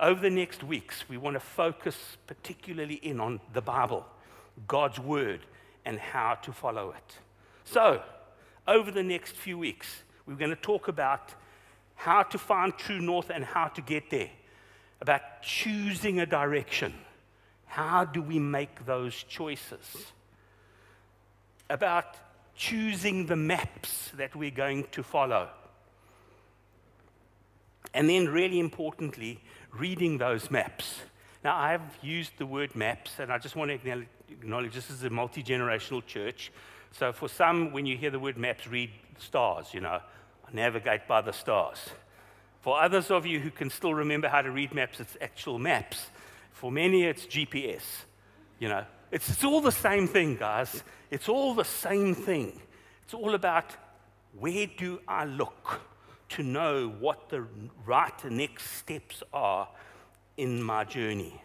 over 0.01 0.21
the 0.21 0.31
next 0.31 0.65
weeks, 0.65 1.05
we 1.09 1.17
want 1.17 1.35
to 1.35 1.41
focus 1.41 1.97
particularly 2.27 2.95
in 2.95 3.21
on 3.21 3.41
the 3.53 3.61
Bible, 3.61 4.07
God's 4.67 4.99
Word, 4.99 5.41
and 5.85 5.99
how 5.99 6.35
to 6.43 6.53
follow 6.53 6.91
it. 6.91 7.19
So, 7.65 8.03
over 8.67 8.91
the 8.91 9.03
next 9.03 9.37
few 9.37 9.59
weeks, 9.59 10.03
we're 10.27 10.35
going 10.37 10.51
to 10.51 10.57
talk 10.57 10.89
about 10.89 11.35
how 11.95 12.23
to 12.23 12.39
find 12.39 12.77
true 12.77 13.01
north 13.01 13.31
and 13.31 13.45
how 13.45 13.69
to 13.69 13.81
get 13.81 14.11
there, 14.11 14.31
about 15.01 15.43
choosing 15.43 16.21
a 16.21 16.27
direction. 16.27 16.95
How 17.67 18.05
do 18.05 18.21
we 18.21 18.39
make 18.39 18.85
those 18.87 19.15
choices? 19.15 20.13
About 21.71 22.17
choosing 22.55 23.27
the 23.27 23.37
maps 23.37 24.11
that 24.17 24.37
we're 24.37 24.51
going 24.51 24.87
to 24.93 25.03
follow. 25.03 25.49
And 27.95 28.09
then, 28.09 28.29
really 28.29 28.59
importantly, 28.59 29.41
reading 29.73 30.19
those 30.19 30.50
maps. 30.50 31.00
Now, 31.45 31.57
I've 31.57 31.81
used 32.02 32.33
the 32.38 32.47
word 32.47 32.76
maps, 32.76 33.19
and 33.19 33.33
I 33.33 33.38
just 33.38 33.57
want 33.57 33.71
to 33.71 34.07
acknowledge 34.31 34.75
this 34.75 34.91
is 34.91 35.02
a 35.02 35.11
multi 35.11 35.43
generational 35.43 36.05
church. 36.05 36.52
So, 36.93 37.12
for 37.12 37.29
some, 37.29 37.73
when 37.73 37.87
you 37.87 37.97
hear 37.97 38.11
the 38.11 38.19
word 38.19 38.37
maps, 38.37 38.67
read 38.67 38.91
stars, 39.19 39.73
you 39.73 39.81
know, 39.81 40.00
navigate 40.52 41.09
by 41.09 41.21
the 41.21 41.33
stars. 41.33 41.79
For 42.61 42.81
others 42.81 43.11
of 43.11 43.26
you 43.26 43.41
who 43.41 43.50
can 43.50 43.71
still 43.71 43.95
remember 43.95 44.29
how 44.29 44.43
to 44.43 44.50
read 44.50 44.73
maps, 44.73 45.00
it's 45.00 45.17
actual 45.21 45.59
maps. 45.59 46.07
For 46.52 46.71
many, 46.71 47.05
it's 47.05 47.26
GPS, 47.26 47.83
you 48.61 48.69
know, 48.69 48.85
it's, 49.11 49.29
it's 49.29 49.43
all 49.43 49.61
the 49.61 49.73
same 49.73 50.07
thing, 50.07 50.37
guys. 50.37 50.85
It's 51.11 51.29
all 51.29 51.55
the 51.55 51.64
same 51.64 52.14
thing. 52.14 52.61
It's 53.05 53.14
all 53.14 53.35
about 53.35 53.67
where 54.38 54.67
do 54.67 55.00
I 55.09 55.25
look 55.25 55.81
to 56.33 56.43
know 56.43 56.89
what 57.01 57.29
the 57.29 57.47
right 57.87 58.25
next 58.31 58.71
steps 58.73 59.23
are 59.33 59.69
in 60.37 60.62
my 60.62 60.85
journey. 60.85 61.41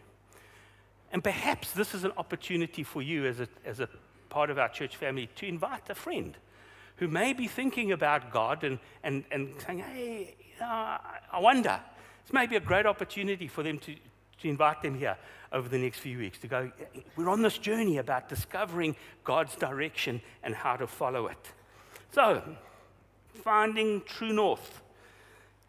And 1.11 1.23
perhaps 1.23 1.71
this 1.71 1.93
is 1.93 2.03
an 2.03 2.11
opportunity 2.17 2.83
for 2.83 3.01
you 3.01 3.25
as 3.25 3.39
a, 3.39 3.47
as 3.65 3.79
a 3.79 3.89
part 4.29 4.49
of 4.49 4.59
our 4.59 4.69
church 4.69 4.97
family 4.97 5.29
to 5.35 5.45
invite 5.47 5.89
a 5.89 5.95
friend 5.95 6.35
who 6.97 7.07
may 7.07 7.31
be 7.31 7.47
thinking 7.47 7.91
about 7.91 8.31
God 8.31 8.63
and, 8.63 8.79
and, 9.03 9.23
and 9.31 9.53
saying, 9.65 9.79
hey, 9.79 10.35
know, 10.59 10.97
I 11.31 11.39
wonder. 11.39 11.79
It's 12.23 12.33
maybe 12.33 12.55
a 12.55 12.61
great 12.61 12.85
opportunity 12.85 13.47
for 13.47 13.63
them 13.63 13.79
to, 13.79 13.95
to 14.41 14.49
invite 14.49 14.81
them 14.81 14.95
here 14.95 15.17
over 15.51 15.69
the 15.69 15.77
next 15.77 15.99
few 15.99 16.17
weeks 16.17 16.39
to 16.39 16.47
go, 16.47 16.71
we're 17.15 17.29
on 17.29 17.41
this 17.41 17.57
journey 17.57 17.97
about 17.97 18.27
discovering 18.27 18.95
God's 19.23 19.55
direction 19.55 20.21
and 20.43 20.53
how 20.53 20.75
to 20.75 20.87
follow 20.87 21.27
it. 21.27 21.53
So, 22.11 22.41
finding 23.37 24.01
true 24.01 24.33
north 24.33 24.81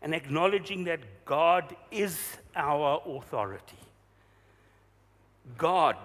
and 0.02 0.14
acknowledging 0.14 0.84
that 0.84 1.00
God 1.24 1.76
is 1.90 2.18
our 2.56 3.02
authority. 3.06 3.78
God 5.56 5.96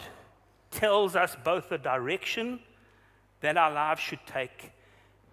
tells 0.71 1.15
us 1.15 1.35
both 1.43 1.69
the 1.69 1.77
direction 1.77 2.59
that 3.41 3.57
our 3.57 3.71
lives 3.71 4.01
should 4.01 4.25
take 4.25 4.71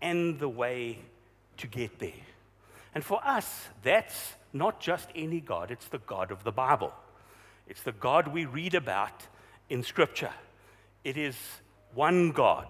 and 0.02 0.38
the 0.38 0.48
way 0.48 0.98
to 1.56 1.66
get 1.66 1.98
there. 1.98 2.12
And 2.94 3.04
for 3.04 3.20
us, 3.24 3.68
that's 3.82 4.34
not 4.52 4.80
just 4.80 5.08
any 5.14 5.40
God, 5.40 5.70
it's 5.70 5.88
the 5.88 5.98
God 5.98 6.30
of 6.30 6.42
the 6.42 6.52
Bible. 6.52 6.92
It's 7.68 7.82
the 7.82 7.92
God 7.92 8.28
we 8.28 8.46
read 8.46 8.74
about 8.74 9.26
in 9.68 9.82
Scripture. 9.82 10.32
It 11.04 11.16
is 11.16 11.36
one 11.94 12.32
God 12.32 12.66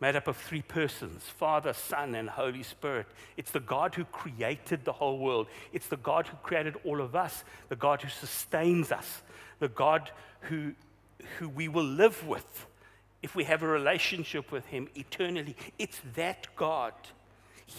made 0.00 0.16
up 0.16 0.26
of 0.26 0.36
three 0.36 0.62
persons 0.62 1.22
Father, 1.22 1.72
Son, 1.72 2.14
and 2.14 2.28
Holy 2.28 2.62
Spirit. 2.62 3.06
It's 3.36 3.50
the 3.50 3.60
God 3.60 3.94
who 3.94 4.04
created 4.04 4.84
the 4.84 4.92
whole 4.92 5.18
world. 5.18 5.46
It's 5.72 5.86
the 5.88 5.96
God 5.96 6.26
who 6.26 6.36
created 6.38 6.76
all 6.84 7.00
of 7.00 7.14
us, 7.14 7.44
the 7.68 7.76
God 7.76 8.02
who 8.02 8.08
sustains 8.08 8.90
us, 8.90 9.22
the 9.58 9.68
God 9.68 10.10
who, 10.42 10.72
who 11.38 11.48
we 11.48 11.68
will 11.68 11.84
live 11.84 12.26
with 12.26 12.66
if 13.22 13.34
we 13.34 13.44
have 13.44 13.62
a 13.62 13.68
relationship 13.68 14.50
with 14.50 14.66
Him 14.66 14.88
eternally. 14.94 15.56
It's 15.78 16.00
that 16.16 16.46
God. 16.56 16.94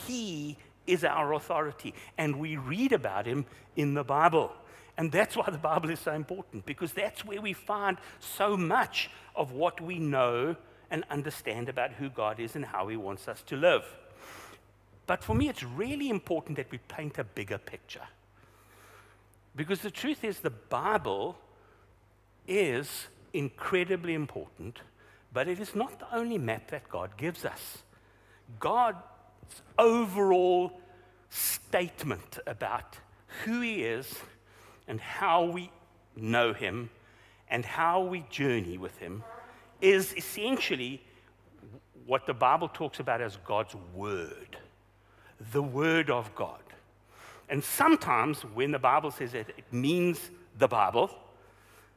He 0.07 0.57
is 0.87 1.03
our 1.03 1.33
authority, 1.33 1.93
and 2.17 2.37
we 2.37 2.57
read 2.57 2.91
about 2.91 3.25
Him 3.25 3.45
in 3.75 3.93
the 3.93 4.03
Bible. 4.03 4.51
And 4.97 5.11
that's 5.11 5.35
why 5.35 5.49
the 5.49 5.57
Bible 5.57 5.89
is 5.89 5.99
so 5.99 6.13
important, 6.13 6.65
because 6.65 6.93
that's 6.93 7.25
where 7.25 7.41
we 7.41 7.53
find 7.53 7.97
so 8.19 8.55
much 8.55 9.09
of 9.35 9.51
what 9.51 9.81
we 9.81 9.97
know 9.97 10.55
and 10.91 11.05
understand 11.09 11.69
about 11.69 11.93
who 11.93 12.09
God 12.09 12.39
is 12.39 12.55
and 12.55 12.65
how 12.65 12.89
He 12.89 12.97
wants 12.97 13.27
us 13.27 13.41
to 13.43 13.55
live. 13.55 13.85
But 15.07 15.23
for 15.23 15.33
me, 15.33 15.49
it's 15.49 15.63
really 15.63 16.09
important 16.09 16.57
that 16.57 16.69
we 16.69 16.77
paint 16.87 17.17
a 17.17 17.23
bigger 17.23 17.57
picture. 17.57 18.07
Because 19.55 19.81
the 19.81 19.91
truth 19.91 20.23
is, 20.23 20.39
the 20.39 20.51
Bible 20.51 21.37
is 22.47 23.07
incredibly 23.33 24.13
important, 24.13 24.79
but 25.33 25.47
it 25.47 25.59
is 25.59 25.75
not 25.75 25.99
the 25.99 26.15
only 26.15 26.37
map 26.37 26.69
that 26.71 26.87
God 26.89 27.17
gives 27.17 27.45
us. 27.45 27.79
God's 28.59 28.97
overall 29.79 30.79
statement 31.29 32.39
about 32.45 32.97
who 33.45 33.61
He 33.61 33.83
is 33.83 34.19
and 34.87 34.99
how 34.99 35.45
we 35.45 35.71
know 36.15 36.53
Him 36.53 36.89
and 37.49 37.65
how 37.65 38.01
we 38.01 38.25
journey 38.29 38.77
with 38.77 38.97
Him 38.97 39.23
is 39.81 40.13
essentially 40.15 41.01
what 42.05 42.25
the 42.25 42.33
Bible 42.33 42.67
talks 42.67 42.99
about 42.99 43.21
as 43.21 43.37
God's 43.45 43.75
Word, 43.93 44.57
the 45.51 45.61
Word 45.61 46.09
of 46.09 46.33
God. 46.35 46.59
And 47.49 47.63
sometimes 47.63 48.41
when 48.41 48.71
the 48.71 48.79
Bible 48.79 49.11
says 49.11 49.33
it, 49.33 49.49
it 49.57 49.65
means 49.71 50.31
the 50.57 50.67
Bible, 50.67 51.09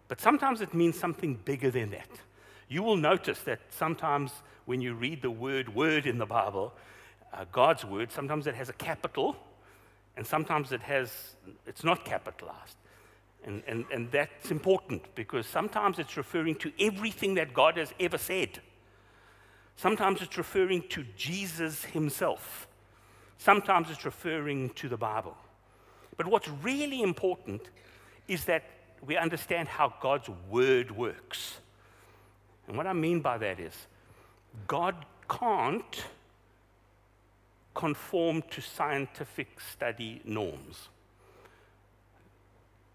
but 0.08 0.20
sometimes 0.20 0.60
it 0.60 0.74
means 0.74 0.98
something 0.98 1.34
bigger 1.44 1.70
than 1.70 1.90
that. 1.90 2.08
You 2.68 2.82
will 2.82 2.96
notice 2.96 3.40
that 3.40 3.60
sometimes 3.70 4.32
when 4.64 4.80
you 4.80 4.94
read 4.94 5.22
the 5.22 5.30
word 5.30 5.74
word 5.74 6.06
in 6.06 6.18
the 6.18 6.26
Bible, 6.26 6.72
uh, 7.32 7.44
God's 7.52 7.84
word, 7.84 8.10
sometimes 8.10 8.46
it 8.46 8.54
has 8.54 8.68
a 8.68 8.72
capital, 8.74 9.36
and 10.16 10.26
sometimes 10.26 10.72
it 10.72 10.80
has, 10.82 11.36
it's 11.66 11.84
not 11.84 12.04
capitalized. 12.04 12.76
And, 13.44 13.62
and, 13.66 13.84
and 13.92 14.10
that's 14.10 14.50
important 14.50 15.14
because 15.14 15.46
sometimes 15.46 15.98
it's 15.98 16.16
referring 16.16 16.54
to 16.56 16.72
everything 16.80 17.34
that 17.34 17.52
God 17.52 17.76
has 17.76 17.92
ever 18.00 18.16
said. 18.16 18.60
Sometimes 19.76 20.22
it's 20.22 20.38
referring 20.38 20.88
to 20.88 21.04
Jesus 21.16 21.84
himself. 21.84 22.66
Sometimes 23.36 23.90
it's 23.90 24.04
referring 24.04 24.70
to 24.70 24.88
the 24.88 24.96
Bible. 24.96 25.36
But 26.16 26.26
what's 26.26 26.48
really 26.62 27.02
important 27.02 27.68
is 28.28 28.46
that 28.46 28.64
we 29.04 29.16
understand 29.16 29.68
how 29.68 29.92
God's 30.00 30.30
word 30.48 30.90
works. 30.90 31.58
And 32.66 32.76
what 32.76 32.86
I 32.86 32.94
mean 32.94 33.20
by 33.20 33.36
that 33.38 33.60
is, 33.60 33.74
God 34.66 34.94
can't 35.28 36.04
conform 37.74 38.42
to 38.50 38.62
scientific 38.62 39.60
study 39.60 40.22
norms 40.24 40.88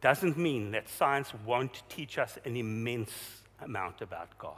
doesn't 0.01 0.37
mean 0.37 0.71
that 0.71 0.87
science 0.87 1.33
won't 1.45 1.83
teach 1.89 2.17
us 2.17 2.37
an 2.45 2.55
immense 2.55 3.11
amount 3.61 4.01
about 4.01 4.37
God. 4.37 4.53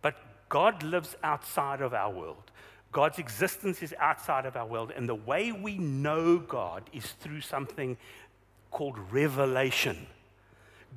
But 0.00 0.16
God 0.48 0.82
lives 0.82 1.16
outside 1.22 1.80
of 1.82 1.92
our 1.92 2.10
world. 2.10 2.50
God's 2.92 3.18
existence 3.18 3.82
is 3.82 3.94
outside 3.98 4.46
of 4.46 4.56
our 4.56 4.66
world. 4.66 4.92
And 4.96 5.08
the 5.08 5.14
way 5.14 5.52
we 5.52 5.76
know 5.76 6.38
God 6.38 6.88
is 6.92 7.04
through 7.20 7.42
something 7.42 7.98
called 8.70 8.98
revelation. 9.12 10.06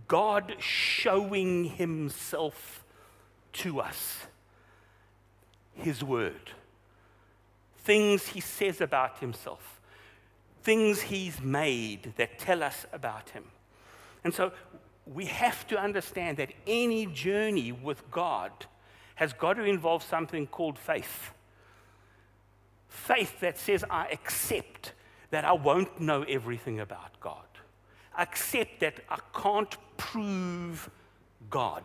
God 0.07 0.55
showing 0.59 1.65
himself 1.65 2.83
to 3.51 3.81
us, 3.81 4.19
his 5.73 6.03
word, 6.03 6.51
things 7.77 8.27
he 8.27 8.39
says 8.39 8.79
about 8.79 9.19
himself 9.19 9.78
things 10.61 11.01
he's 11.01 11.41
made 11.41 12.13
that 12.17 12.39
tell 12.39 12.63
us 12.63 12.85
about 12.93 13.29
him. 13.29 13.43
And 14.23 14.33
so 14.33 14.51
we 15.05 15.25
have 15.25 15.67
to 15.67 15.79
understand 15.79 16.37
that 16.37 16.51
any 16.67 17.05
journey 17.07 17.71
with 17.71 18.09
God 18.11 18.51
has 19.15 19.33
got 19.33 19.53
to 19.53 19.63
involve 19.63 20.03
something 20.03 20.47
called 20.47 20.77
faith. 20.77 21.31
Faith 22.87 23.39
that 23.39 23.57
says, 23.57 23.83
I 23.89 24.07
accept 24.07 24.93
that 25.31 25.45
I 25.45 25.53
won't 25.53 25.99
know 25.99 26.23
everything 26.23 26.79
about 26.79 27.19
God. 27.19 27.45
I 28.15 28.23
accept 28.23 28.79
that 28.81 28.99
I 29.09 29.19
can't 29.33 29.75
prove 29.97 30.89
God, 31.49 31.83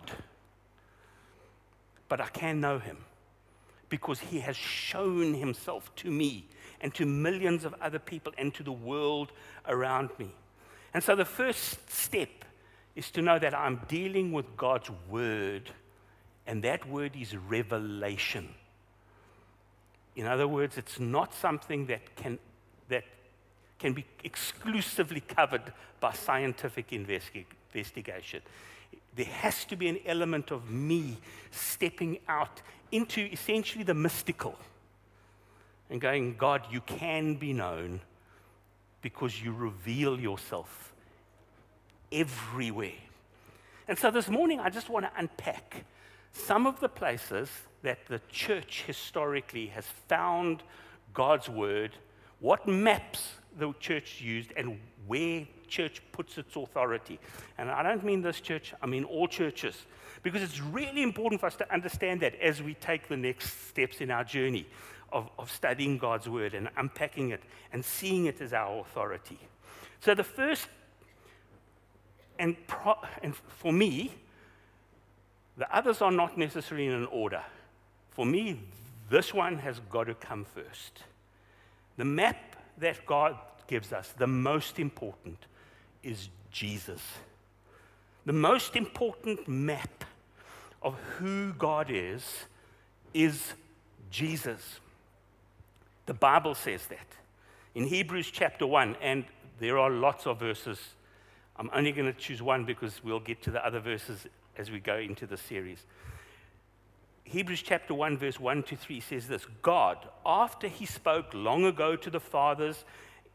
but 2.09 2.21
I 2.21 2.29
can 2.29 2.61
know 2.61 2.79
him 2.79 2.99
because 3.95 4.19
he 4.19 4.41
has 4.41 4.57
shown 4.57 5.35
himself 5.35 5.95
to 5.95 6.11
me 6.11 6.45
and 6.81 6.93
to 6.93 7.07
millions 7.07 7.65
of 7.65 7.73
other 7.81 8.01
people 8.01 8.33
and 8.37 8.53
to 8.53 8.65
the 8.65 8.73
world 8.73 9.31
around 9.69 10.11
me. 10.19 10.35
And 10.93 11.01
so 11.01 11.15
the 11.15 11.25
first 11.25 11.89
step 11.89 12.45
is 12.97 13.13
to 13.13 13.23
know 13.23 13.39
that 13.39 13.55
I'm 13.55 13.81
dealing 13.87 14.33
with 14.33 14.57
God's 14.57 14.91
word, 15.09 15.71
and 16.45 16.61
that 16.65 16.89
word 16.89 17.13
is 17.15 17.37
revelation. 17.37 18.49
In 20.17 20.27
other 20.27 20.49
words, 20.49 20.77
it's 20.77 20.99
not 20.99 21.33
something 21.33 21.87
that 21.87 22.17
can, 22.17 22.41
that 22.89 23.05
can 23.79 23.93
be 23.93 24.05
exclusively 24.25 25.21
covered 25.21 25.73
by 26.01 26.15
scientific 26.15 26.91
investi- 26.91 27.45
investigation. 27.73 28.43
There 29.15 29.27
has 29.27 29.65
to 29.67 29.77
be 29.77 29.87
an 29.87 30.01
element 30.05 30.51
of 30.51 30.69
me 30.69 31.19
stepping 31.53 32.19
out 32.27 32.61
into 32.95 33.21
essentially 33.33 33.83
the 33.83 33.93
mystical 33.93 34.57
and 35.91 36.01
going, 36.01 36.37
God, 36.37 36.63
you 36.71 36.81
can 36.81 37.35
be 37.35 37.53
known 37.53 38.01
because 39.03 39.43
you 39.43 39.53
reveal 39.53 40.19
yourself 40.19 40.93
everywhere. 42.13 42.93
And 43.89 43.99
so 43.99 44.13
this 44.13 44.29
morning, 44.29 44.61
I 44.61 44.71
just 44.71 44.89
want 44.89 45.07
to 45.07 45.13
unpack 45.19 45.85
some 46.33 46.69
of 46.69 46.79
the 46.79 46.89
places 46.89 47.49
that 47.83 48.07
the 48.07 48.21
church 48.31 48.85
historically 48.87 49.67
has 49.67 49.85
found 50.09 50.63
God's 51.13 51.49
word, 51.49 51.97
what 52.39 52.67
maps 52.69 53.33
the 53.59 53.73
church 53.81 54.21
used, 54.21 54.53
and 54.57 54.79
where 55.09 55.47
church 55.67 56.01
puts 56.13 56.39
its 56.39 56.55
authority. 56.55 57.19
And 57.59 57.71
I 57.71 57.83
don't 57.83 58.05
mean 58.05 58.23
this 58.23 58.41
church, 58.41 58.73
I 58.81 58.87
mean 58.87 59.03
all 59.03 59.27
churches. 59.27 59.77
Because 60.25 60.43
it's 60.43 60.61
really 60.61 61.03
important 61.03 61.41
for 61.41 61.47
us 61.47 61.57
to 61.57 61.73
understand 61.73 62.21
that 62.23 62.35
as 62.41 62.63
we 62.63 62.75
take 62.75 63.09
the 63.09 63.17
next 63.17 63.69
steps 63.69 64.01
in 64.01 64.11
our 64.11 64.25
journey 64.25 64.67
of, 65.13 65.29
of 65.39 65.53
studying 65.53 65.99
God's 65.99 66.29
word 66.29 66.55
and 66.55 66.71
unpacking 66.79 67.31
it 67.31 67.43
and 67.73 67.85
seeing 67.85 68.25
it 68.25 68.41
as 68.41 68.55
our 68.55 68.81
authority. 68.81 69.39
So, 70.01 70.15
the 70.15 70.25
first, 70.25 70.67
and, 72.39 72.57
pro, 72.67 72.95
and 73.23 73.37
for 73.37 73.73
me, 73.73 74.13
the 75.59 75.73
others 75.75 76.01
are 76.01 76.11
not 76.11 76.39
necessarily 76.39 76.87
in 76.87 76.93
an 76.93 77.07
order. 77.07 77.43
For 78.11 78.25
me, 78.25 78.61
this 79.11 79.35
one 79.35 79.59
has 79.59 79.79
got 79.91 80.05
to 80.05 80.15
come 80.15 80.47
first. 80.47 81.05
The 81.99 82.05
map 82.07 82.57
that 82.79 83.05
God 83.05 83.37
gives 83.67 83.93
us, 83.93 84.15
the 84.17 84.27
most 84.27 84.79
important, 84.79 85.39
is 86.03 86.31
Jesus. 86.51 87.03
The 88.25 88.33
most 88.33 88.75
important 88.75 89.47
map 89.47 90.05
of 90.85 90.95
who 91.19 91.55
God 91.55 91.89
is 91.91 92.45
is 93.15 93.55
Jesus. 94.11 94.81
The 96.07 96.15
Bible 96.15 96.55
says 96.55 96.87
that. 96.87 97.07
In 97.75 97.87
Hebrews 97.87 98.31
chapter 98.31 98.67
1, 98.67 98.97
and 99.01 99.25
there 99.59 99.79
are 99.79 99.91
lots 99.91 100.27
of 100.27 100.39
verses. 100.39 100.79
I'm 101.57 101.71
only 101.73 101.91
going 101.91 102.13
to 102.13 102.19
choose 102.19 102.43
one 102.43 102.65
because 102.65 103.03
we'll 103.03 103.19
get 103.19 103.43
to 103.43 103.51
the 103.51 103.65
other 103.65 103.81
verses 103.81 104.27
as 104.57 104.71
we 104.71 104.79
go 104.79 104.99
into 104.99 105.27
the 105.27 105.37
series. 105.37 105.85
Hebrews 107.25 107.63
chapter 107.63 107.95
1, 107.95 108.19
verse 108.19 108.39
1 108.39 108.63
to 108.65 108.77
3 108.77 109.01
says 109.01 109.27
this 109.27 109.47
God, 109.63 109.97
after 110.27 110.69
he 110.69 110.85
spoke 110.85 111.33
long 111.33 111.65
ago 111.65 111.97
to 111.97 112.11
the 112.11 112.21
fathers 112.21 112.85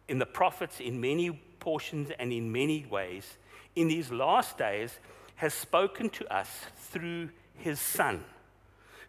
in 0.08 0.20
the 0.20 0.26
prophets 0.26 0.80
in 0.80 1.02
many 1.02 1.32
portions 1.60 2.12
and 2.20 2.32
in 2.32 2.52
many 2.52 2.86
ways, 2.86 3.38
in 3.76 3.88
these 3.88 4.12
last 4.12 4.58
days 4.58 5.00
has 5.40 5.54
spoken 5.54 6.10
to 6.10 6.36
us 6.36 6.50
through 6.76 7.30
his 7.56 7.80
Son, 7.80 8.26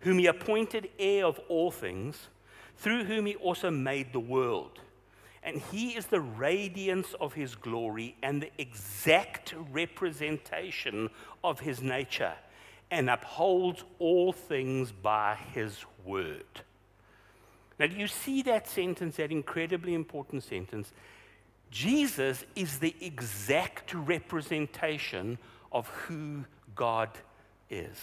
whom 0.03 0.21
he 0.21 0.27
appointed 0.27 0.89
heir 0.97 1.27
of 1.27 1.41
all 1.49 1.73
things 1.73 2.29
through 2.77 3.03
whom 3.03 3.27
he 3.27 3.35
also 3.35 3.69
made 3.69 4.13
the 4.13 4.21
world. 4.21 4.79
And 5.43 5.61
he 5.73 5.97
is 5.97 6.07
the 6.07 6.21
radiance 6.21 7.15
of 7.21 7.33
his 7.33 7.57
glory 7.57 8.15
and 8.23 8.41
the 8.41 8.51
exact 8.59 9.57
representation 9.73 11.11
of 11.43 11.59
his 11.59 11.83
nature, 11.83 12.35
and 12.93 13.11
upholds 13.11 13.83
all 13.99 14.33
things 14.33 14.93
by 14.93 15.37
his 15.53 15.85
word. 16.05 16.63
Now, 17.81 17.89
do 17.89 17.97
you 17.97 18.07
see 18.07 18.43
that 18.43 18.69
sentence, 18.69 19.17
that 19.17 19.33
incredibly 19.33 19.95
important 19.95 20.45
sentence? 20.45 20.93
Jesus 21.73 22.45
is 22.55 22.79
the 22.79 22.95
exact 23.01 23.95
representation 23.95 25.39
of 25.73 25.89
who 25.89 26.45
God 26.75 27.11
is. 27.69 27.99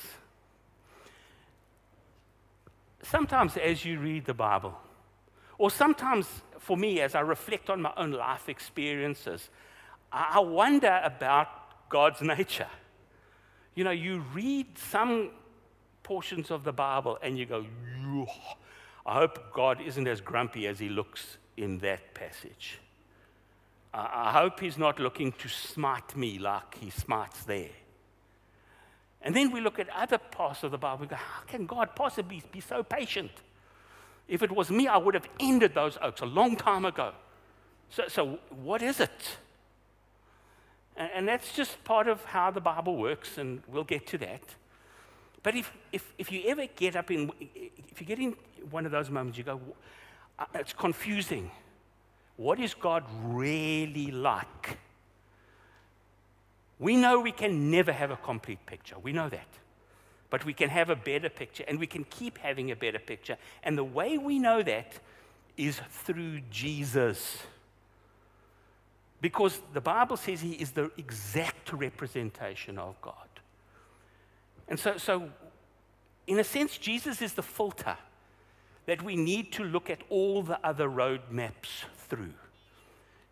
Sometimes, 3.03 3.57
as 3.57 3.85
you 3.85 3.99
read 3.99 4.25
the 4.25 4.33
Bible, 4.33 4.77
or 5.57 5.71
sometimes 5.71 6.27
for 6.59 6.77
me, 6.77 6.99
as 7.01 7.15
I 7.15 7.21
reflect 7.21 7.69
on 7.69 7.81
my 7.81 7.93
own 7.95 8.11
life 8.11 8.49
experiences, 8.49 9.49
I 10.11 10.39
wonder 10.39 11.01
about 11.03 11.89
God's 11.89 12.21
nature. 12.21 12.67
You 13.75 13.83
know, 13.83 13.91
you 13.91 14.23
read 14.33 14.77
some 14.77 15.31
portions 16.03 16.51
of 16.51 16.63
the 16.63 16.73
Bible 16.73 17.17
and 17.21 17.37
you 17.37 17.45
go, 17.45 17.65
I 19.05 19.13
hope 19.19 19.53
God 19.53 19.81
isn't 19.81 20.07
as 20.07 20.19
grumpy 20.19 20.67
as 20.67 20.79
he 20.79 20.89
looks 20.89 21.37
in 21.55 21.77
that 21.79 22.13
passage. 22.13 22.79
I 23.99 24.31
hope 24.31 24.59
he's 24.59 24.77
not 24.77 24.99
looking 24.99 25.31
to 25.33 25.47
smite 25.47 26.15
me 26.15 26.37
like 26.37 26.75
he 26.75 26.91
smites 26.91 27.43
there. 27.43 27.69
And 29.21 29.35
then 29.35 29.51
we 29.51 29.59
look 29.59 29.79
at 29.79 29.89
other 29.89 30.19
parts 30.19 30.63
of 30.63 30.71
the 30.71 30.77
Bible 30.77 31.01
and 31.01 31.09
go, 31.09 31.15
how 31.15 31.41
can 31.47 31.65
God 31.65 31.95
possibly 31.95 32.43
be 32.51 32.59
so 32.59 32.83
patient? 32.83 33.31
If 34.27 34.43
it 34.43 34.51
was 34.51 34.69
me, 34.69 34.87
I 34.87 34.97
would 34.97 35.15
have 35.15 35.27
ended 35.39 35.73
those 35.73 35.97
oaks 36.01 36.21
a 36.21 36.25
long 36.25 36.55
time 36.55 36.85
ago. 36.85 37.13
So, 37.89 38.03
so 38.07 38.39
what 38.49 38.81
is 38.81 38.99
it? 38.99 39.37
And, 40.95 41.09
and 41.15 41.27
that's 41.27 41.53
just 41.53 41.83
part 41.83 42.07
of 42.07 42.23
how 42.25 42.51
the 42.51 42.61
Bible 42.61 42.97
works, 42.97 43.37
and 43.37 43.63
we'll 43.67 43.83
get 43.83 44.05
to 44.07 44.17
that. 44.19 44.43
But 45.41 45.55
if, 45.55 45.71
if, 45.91 46.13
if 46.17 46.31
you 46.31 46.43
ever 46.47 46.67
get 46.67 46.95
up 46.95 47.09
in, 47.09 47.31
if 47.89 47.99
you 47.99 48.05
get 48.05 48.19
in 48.19 48.35
one 48.69 48.85
of 48.85 48.91
those 48.91 49.09
moments, 49.09 49.37
you 49.37 49.43
go, 49.43 49.59
it's 50.53 50.73
confusing. 50.73 51.49
What 52.37 52.59
is 52.59 52.75
God 52.75 53.03
really 53.23 54.11
like? 54.11 54.77
We 56.79 56.95
know 56.95 57.19
we 57.19 57.31
can 57.31 57.71
never 57.71 57.91
have 57.91 58.11
a 58.11 58.17
complete 58.17 58.63
picture. 58.67 58.95
We 59.01 59.11
know 59.11 59.27
that. 59.29 59.47
But 60.29 60.45
we 60.45 60.53
can 60.53 60.69
have 60.69 60.89
a 60.89 60.95
better 60.95 61.29
picture, 61.29 61.63
and 61.67 61.79
we 61.79 61.87
can 61.87 62.03
keep 62.03 62.37
having 62.37 62.69
a 62.69 62.75
better 62.75 62.99
picture. 62.99 63.37
And 63.63 63.77
the 63.77 63.83
way 63.83 64.17
we 64.17 64.39
know 64.39 64.61
that 64.61 64.93
is 65.55 65.81
through 65.89 66.41
Jesus. 66.51 67.37
Because 69.19 69.59
the 69.73 69.81
Bible 69.81 70.17
says 70.17 70.41
he 70.41 70.51
is 70.51 70.71
the 70.71 70.91
exact 70.97 71.73
representation 71.73 72.77
of 72.77 73.01
God. 73.01 73.13
And 74.67 74.79
so, 74.79 74.97
so 74.97 75.29
in 76.27 76.37
a 76.37 76.43
sense, 76.43 76.77
Jesus 76.77 77.21
is 77.21 77.33
the 77.33 77.41
filter 77.41 77.97
that 78.85 79.01
we 79.01 79.15
need 79.15 79.51
to 79.53 79.63
look 79.63 79.89
at 79.89 80.01
all 80.09 80.43
the 80.43 80.59
other 80.63 80.87
road 80.87 81.21
maps 81.31 81.85
through. 82.09 82.33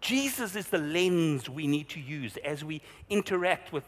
Jesus 0.02 0.56
is 0.56 0.68
the 0.68 0.78
lens 0.78 1.50
we 1.50 1.68
need 1.68 1.90
to 1.90 2.00
use 2.00 2.38
as 2.44 2.64
we 2.64 2.82
interact 3.10 3.74
with 3.74 3.84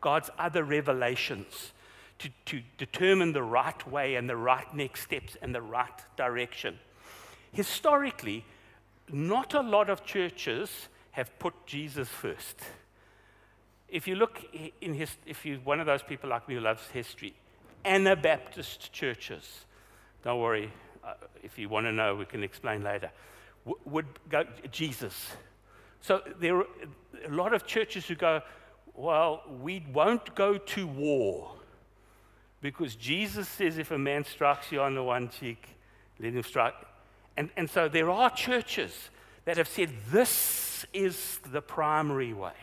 God's 0.00 0.30
other 0.38 0.62
revelations 0.62 1.72
to, 2.18 2.28
to 2.46 2.62
determine 2.78 3.32
the 3.32 3.42
right 3.42 3.90
way 3.90 4.16
and 4.16 4.28
the 4.28 4.36
right 4.36 4.72
next 4.74 5.02
steps 5.02 5.36
and 5.40 5.54
the 5.54 5.62
right 5.62 6.16
direction. 6.16 6.78
Historically, 7.52 8.44
not 9.10 9.54
a 9.54 9.60
lot 9.60 9.88
of 9.88 10.04
churches 10.04 10.88
have 11.12 11.38
put 11.38 11.54
Jesus 11.66 12.08
first. 12.08 12.60
If 13.88 14.08
you 14.08 14.16
look 14.16 14.42
in 14.80 14.94
his, 14.94 15.16
if 15.26 15.46
you're 15.46 15.58
one 15.58 15.80
of 15.80 15.86
those 15.86 16.02
people 16.02 16.30
like 16.30 16.48
me 16.48 16.56
who 16.56 16.60
loves 16.60 16.82
history, 16.88 17.34
Anabaptist 17.84 18.92
churches, 18.92 19.66
don't 20.24 20.40
worry, 20.40 20.72
uh, 21.04 21.14
if 21.42 21.58
you 21.58 21.68
want 21.68 21.86
to 21.86 21.92
know, 21.92 22.14
we 22.16 22.24
can 22.24 22.42
explain 22.42 22.82
later, 22.82 23.10
would 23.84 24.06
go 24.28 24.44
Jesus. 24.70 25.32
So 26.00 26.22
there 26.38 26.56
are 26.58 26.66
a 27.26 27.30
lot 27.30 27.54
of 27.54 27.66
churches 27.66 28.06
who 28.06 28.14
go, 28.14 28.42
well, 28.94 29.42
we 29.62 29.84
won't 29.92 30.34
go 30.34 30.58
to 30.58 30.86
war 30.86 31.50
because 32.60 32.94
Jesus 32.94 33.48
says 33.48 33.76
if 33.78 33.90
a 33.90 33.98
man 33.98 34.24
strikes 34.24 34.72
you 34.72 34.80
on 34.80 34.94
the 34.94 35.02
one 35.02 35.28
cheek, 35.28 35.68
let 36.18 36.32
him 36.32 36.42
strike. 36.42 36.74
And, 37.36 37.50
and 37.56 37.68
so 37.68 37.88
there 37.88 38.10
are 38.10 38.30
churches 38.30 39.10
that 39.44 39.56
have 39.56 39.68
said 39.68 39.90
this 40.10 40.86
is 40.92 41.40
the 41.52 41.60
primary 41.60 42.32
way, 42.32 42.54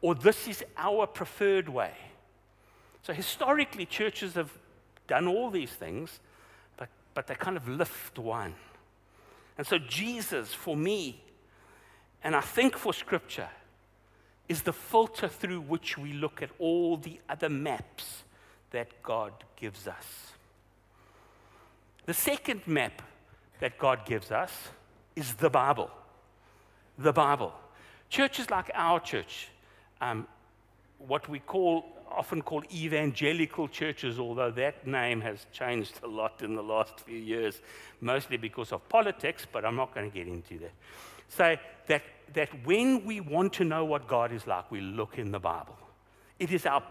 or 0.00 0.14
this 0.14 0.48
is 0.48 0.64
our 0.76 1.06
preferred 1.06 1.68
way. 1.68 1.92
So 3.02 3.12
historically, 3.12 3.84
churches 3.86 4.34
have 4.34 4.50
done 5.06 5.28
all 5.28 5.50
these 5.50 5.70
things, 5.70 6.20
but, 6.76 6.88
but 7.14 7.26
they 7.26 7.34
kind 7.34 7.56
of 7.56 7.68
lift 7.68 8.18
one. 8.18 8.54
And 9.58 9.66
so 9.66 9.78
Jesus, 9.78 10.52
for 10.52 10.76
me, 10.76 11.22
and 12.22 12.34
I 12.34 12.40
think 12.40 12.76
for 12.76 12.92
Scripture, 12.92 13.48
is 14.48 14.62
the 14.62 14.72
filter 14.72 15.28
through 15.28 15.60
which 15.60 15.98
we 15.98 16.12
look 16.12 16.42
at 16.42 16.50
all 16.58 16.96
the 16.96 17.20
other 17.28 17.48
maps 17.48 18.24
that 18.70 19.02
God 19.02 19.32
gives 19.56 19.88
us. 19.88 20.32
The 22.04 22.14
second 22.14 22.66
map 22.66 23.02
that 23.60 23.78
God 23.78 24.06
gives 24.06 24.30
us 24.30 24.52
is 25.16 25.34
the 25.34 25.50
Bible. 25.50 25.90
The 26.98 27.12
Bible. 27.12 27.52
Churches 28.08 28.50
like 28.50 28.70
our 28.74 29.00
church, 29.00 29.48
um, 30.00 30.28
what 30.98 31.28
we 31.28 31.40
call 31.40 31.84
often 32.16 32.42
called 32.42 32.64
evangelical 32.72 33.68
churches, 33.68 34.18
although 34.18 34.50
that 34.52 34.86
name 34.86 35.20
has 35.20 35.46
changed 35.52 36.00
a 36.02 36.06
lot 36.06 36.42
in 36.42 36.54
the 36.54 36.62
last 36.62 37.00
few 37.00 37.18
years, 37.18 37.60
mostly 38.00 38.36
because 38.36 38.72
of 38.72 38.88
politics, 38.88 39.46
but 39.50 39.64
I'm 39.64 39.76
not 39.76 39.94
going 39.94 40.10
to 40.10 40.14
get 40.14 40.26
into 40.26 40.58
that. 40.58 40.72
Say 41.28 41.60
that, 41.86 42.02
that 42.34 42.48
when 42.64 43.04
we 43.04 43.20
want 43.20 43.52
to 43.54 43.64
know 43.64 43.84
what 43.84 44.08
God 44.08 44.32
is 44.32 44.46
like, 44.46 44.70
we 44.70 44.80
look 44.80 45.18
in 45.18 45.32
the 45.32 45.40
Bible. 45.40 45.76
It 46.38 46.52
is 46.52 46.66
our 46.66 46.82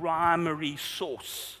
primary 0.00 0.76
source. 0.76 1.58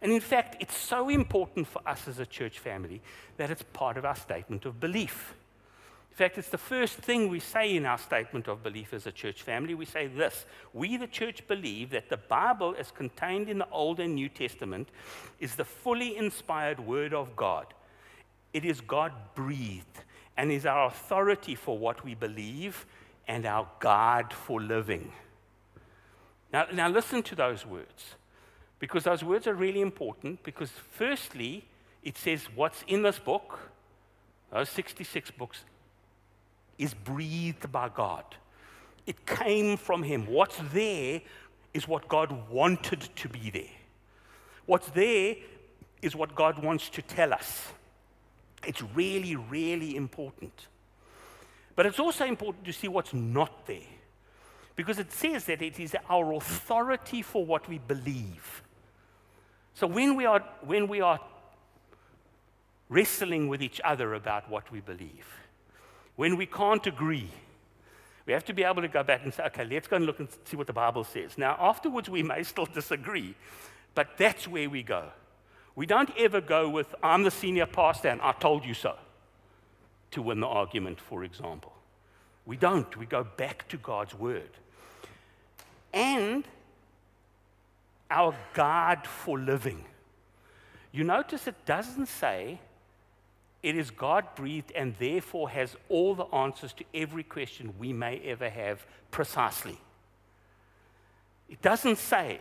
And 0.00 0.12
in 0.12 0.20
fact, 0.20 0.56
it's 0.60 0.76
so 0.76 1.08
important 1.08 1.66
for 1.66 1.80
us 1.86 2.06
as 2.08 2.18
a 2.18 2.26
church 2.26 2.58
family 2.58 3.00
that 3.36 3.50
it's 3.50 3.64
part 3.72 3.96
of 3.96 4.04
our 4.04 4.16
statement 4.16 4.66
of 4.66 4.78
belief. 4.78 5.34
In 6.14 6.18
fact, 6.18 6.38
it's 6.38 6.48
the 6.48 6.58
first 6.58 6.94
thing 6.98 7.28
we 7.28 7.40
say 7.40 7.74
in 7.74 7.84
our 7.84 7.98
statement 7.98 8.46
of 8.46 8.62
belief 8.62 8.94
as 8.94 9.04
a 9.04 9.10
church 9.10 9.42
family. 9.42 9.74
We 9.74 9.84
say 9.84 10.06
this 10.06 10.46
We, 10.72 10.96
the 10.96 11.08
church, 11.08 11.44
believe 11.48 11.90
that 11.90 12.08
the 12.08 12.16
Bible, 12.16 12.76
as 12.78 12.92
contained 12.92 13.48
in 13.48 13.58
the 13.58 13.68
Old 13.70 13.98
and 13.98 14.14
New 14.14 14.28
Testament, 14.28 14.90
is 15.40 15.56
the 15.56 15.64
fully 15.64 16.16
inspired 16.16 16.78
Word 16.78 17.12
of 17.14 17.34
God. 17.34 17.66
It 18.52 18.64
is 18.64 18.80
God 18.80 19.10
breathed 19.34 20.04
and 20.36 20.52
is 20.52 20.66
our 20.66 20.86
authority 20.86 21.56
for 21.56 21.76
what 21.76 22.04
we 22.04 22.14
believe 22.14 22.86
and 23.26 23.44
our 23.44 23.66
guide 23.80 24.32
for 24.32 24.60
living. 24.60 25.10
Now, 26.52 26.66
now 26.72 26.88
listen 26.88 27.24
to 27.24 27.34
those 27.34 27.66
words, 27.66 28.14
because 28.78 29.02
those 29.02 29.24
words 29.24 29.48
are 29.48 29.54
really 29.54 29.80
important. 29.80 30.44
Because, 30.44 30.70
firstly, 30.92 31.64
it 32.04 32.16
says 32.16 32.46
what's 32.54 32.84
in 32.86 33.02
this 33.02 33.18
book, 33.18 33.58
those 34.52 34.68
66 34.68 35.32
books, 35.32 35.64
is 36.78 36.94
breathed 36.94 37.70
by 37.70 37.88
God. 37.88 38.24
It 39.06 39.26
came 39.26 39.76
from 39.76 40.02
Him. 40.02 40.26
What's 40.26 40.58
there 40.72 41.20
is 41.72 41.88
what 41.88 42.08
God 42.08 42.48
wanted 42.48 43.08
to 43.16 43.28
be 43.28 43.50
there. 43.50 43.62
What's 44.66 44.88
there 44.90 45.36
is 46.00 46.14
what 46.14 46.34
God 46.34 46.62
wants 46.62 46.88
to 46.90 47.02
tell 47.02 47.32
us. 47.32 47.72
It's 48.66 48.82
really, 48.94 49.36
really 49.36 49.96
important. 49.96 50.68
But 51.76 51.86
it's 51.86 51.98
also 51.98 52.24
important 52.24 52.64
to 52.66 52.72
see 52.72 52.88
what's 52.88 53.12
not 53.12 53.66
there. 53.66 53.90
Because 54.76 54.98
it 54.98 55.12
says 55.12 55.44
that 55.46 55.62
it 55.62 55.78
is 55.78 55.96
our 56.08 56.32
authority 56.32 57.22
for 57.22 57.44
what 57.44 57.68
we 57.68 57.78
believe. 57.78 58.62
So 59.74 59.86
when 59.86 60.16
we 60.16 60.24
are, 60.24 60.40
when 60.62 60.88
we 60.88 61.00
are 61.00 61.20
wrestling 62.88 63.48
with 63.48 63.62
each 63.62 63.80
other 63.84 64.14
about 64.14 64.48
what 64.48 64.70
we 64.70 64.80
believe, 64.80 65.26
when 66.16 66.36
we 66.36 66.46
can't 66.46 66.86
agree, 66.86 67.28
we 68.26 68.32
have 68.32 68.44
to 68.46 68.52
be 68.52 68.64
able 68.64 68.82
to 68.82 68.88
go 68.88 69.02
back 69.02 69.22
and 69.24 69.34
say, 69.34 69.44
okay, 69.44 69.64
let's 69.64 69.86
go 69.86 69.96
and 69.96 70.06
look 70.06 70.18
and 70.18 70.28
see 70.44 70.56
what 70.56 70.66
the 70.66 70.72
Bible 70.72 71.04
says. 71.04 71.36
Now, 71.36 71.56
afterwards, 71.60 72.08
we 72.08 72.22
may 72.22 72.42
still 72.42 72.66
disagree, 72.66 73.34
but 73.94 74.16
that's 74.16 74.48
where 74.48 74.70
we 74.70 74.82
go. 74.82 75.08
We 75.76 75.86
don't 75.86 76.10
ever 76.16 76.40
go 76.40 76.68
with, 76.68 76.94
I'm 77.02 77.24
the 77.24 77.30
senior 77.30 77.66
pastor 77.66 78.08
and 78.08 78.20
I 78.22 78.32
told 78.32 78.64
you 78.64 78.74
so, 78.74 78.96
to 80.12 80.22
win 80.22 80.40
the 80.40 80.46
argument, 80.46 81.00
for 81.00 81.24
example. 81.24 81.72
We 82.46 82.56
don't. 82.56 82.96
We 82.96 83.06
go 83.06 83.24
back 83.24 83.68
to 83.68 83.76
God's 83.76 84.14
word 84.14 84.50
and 85.92 86.44
our 88.10 88.34
guide 88.52 89.06
for 89.06 89.38
living. 89.38 89.84
You 90.92 91.04
notice 91.04 91.46
it 91.46 91.64
doesn't 91.64 92.06
say 92.06 92.60
it 93.64 93.76
is 93.76 93.90
God 93.90 94.26
breathed 94.36 94.72
and 94.72 94.94
therefore 94.98 95.48
has 95.48 95.74
all 95.88 96.14
the 96.14 96.26
answers 96.26 96.74
to 96.74 96.84
every 96.92 97.22
question 97.22 97.72
we 97.78 97.94
may 97.94 98.18
ever 98.18 98.50
have 98.50 98.84
precisely. 99.10 99.78
It 101.48 101.62
doesn't 101.62 101.96
say 101.96 102.40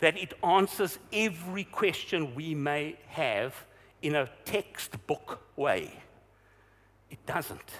that 0.00 0.18
it 0.18 0.34
answers 0.44 0.98
every 1.10 1.64
question 1.64 2.34
we 2.34 2.54
may 2.54 2.98
have 3.06 3.54
in 4.02 4.14
a 4.14 4.28
textbook 4.44 5.40
way. 5.56 5.90
It 7.10 7.24
doesn't. 7.24 7.70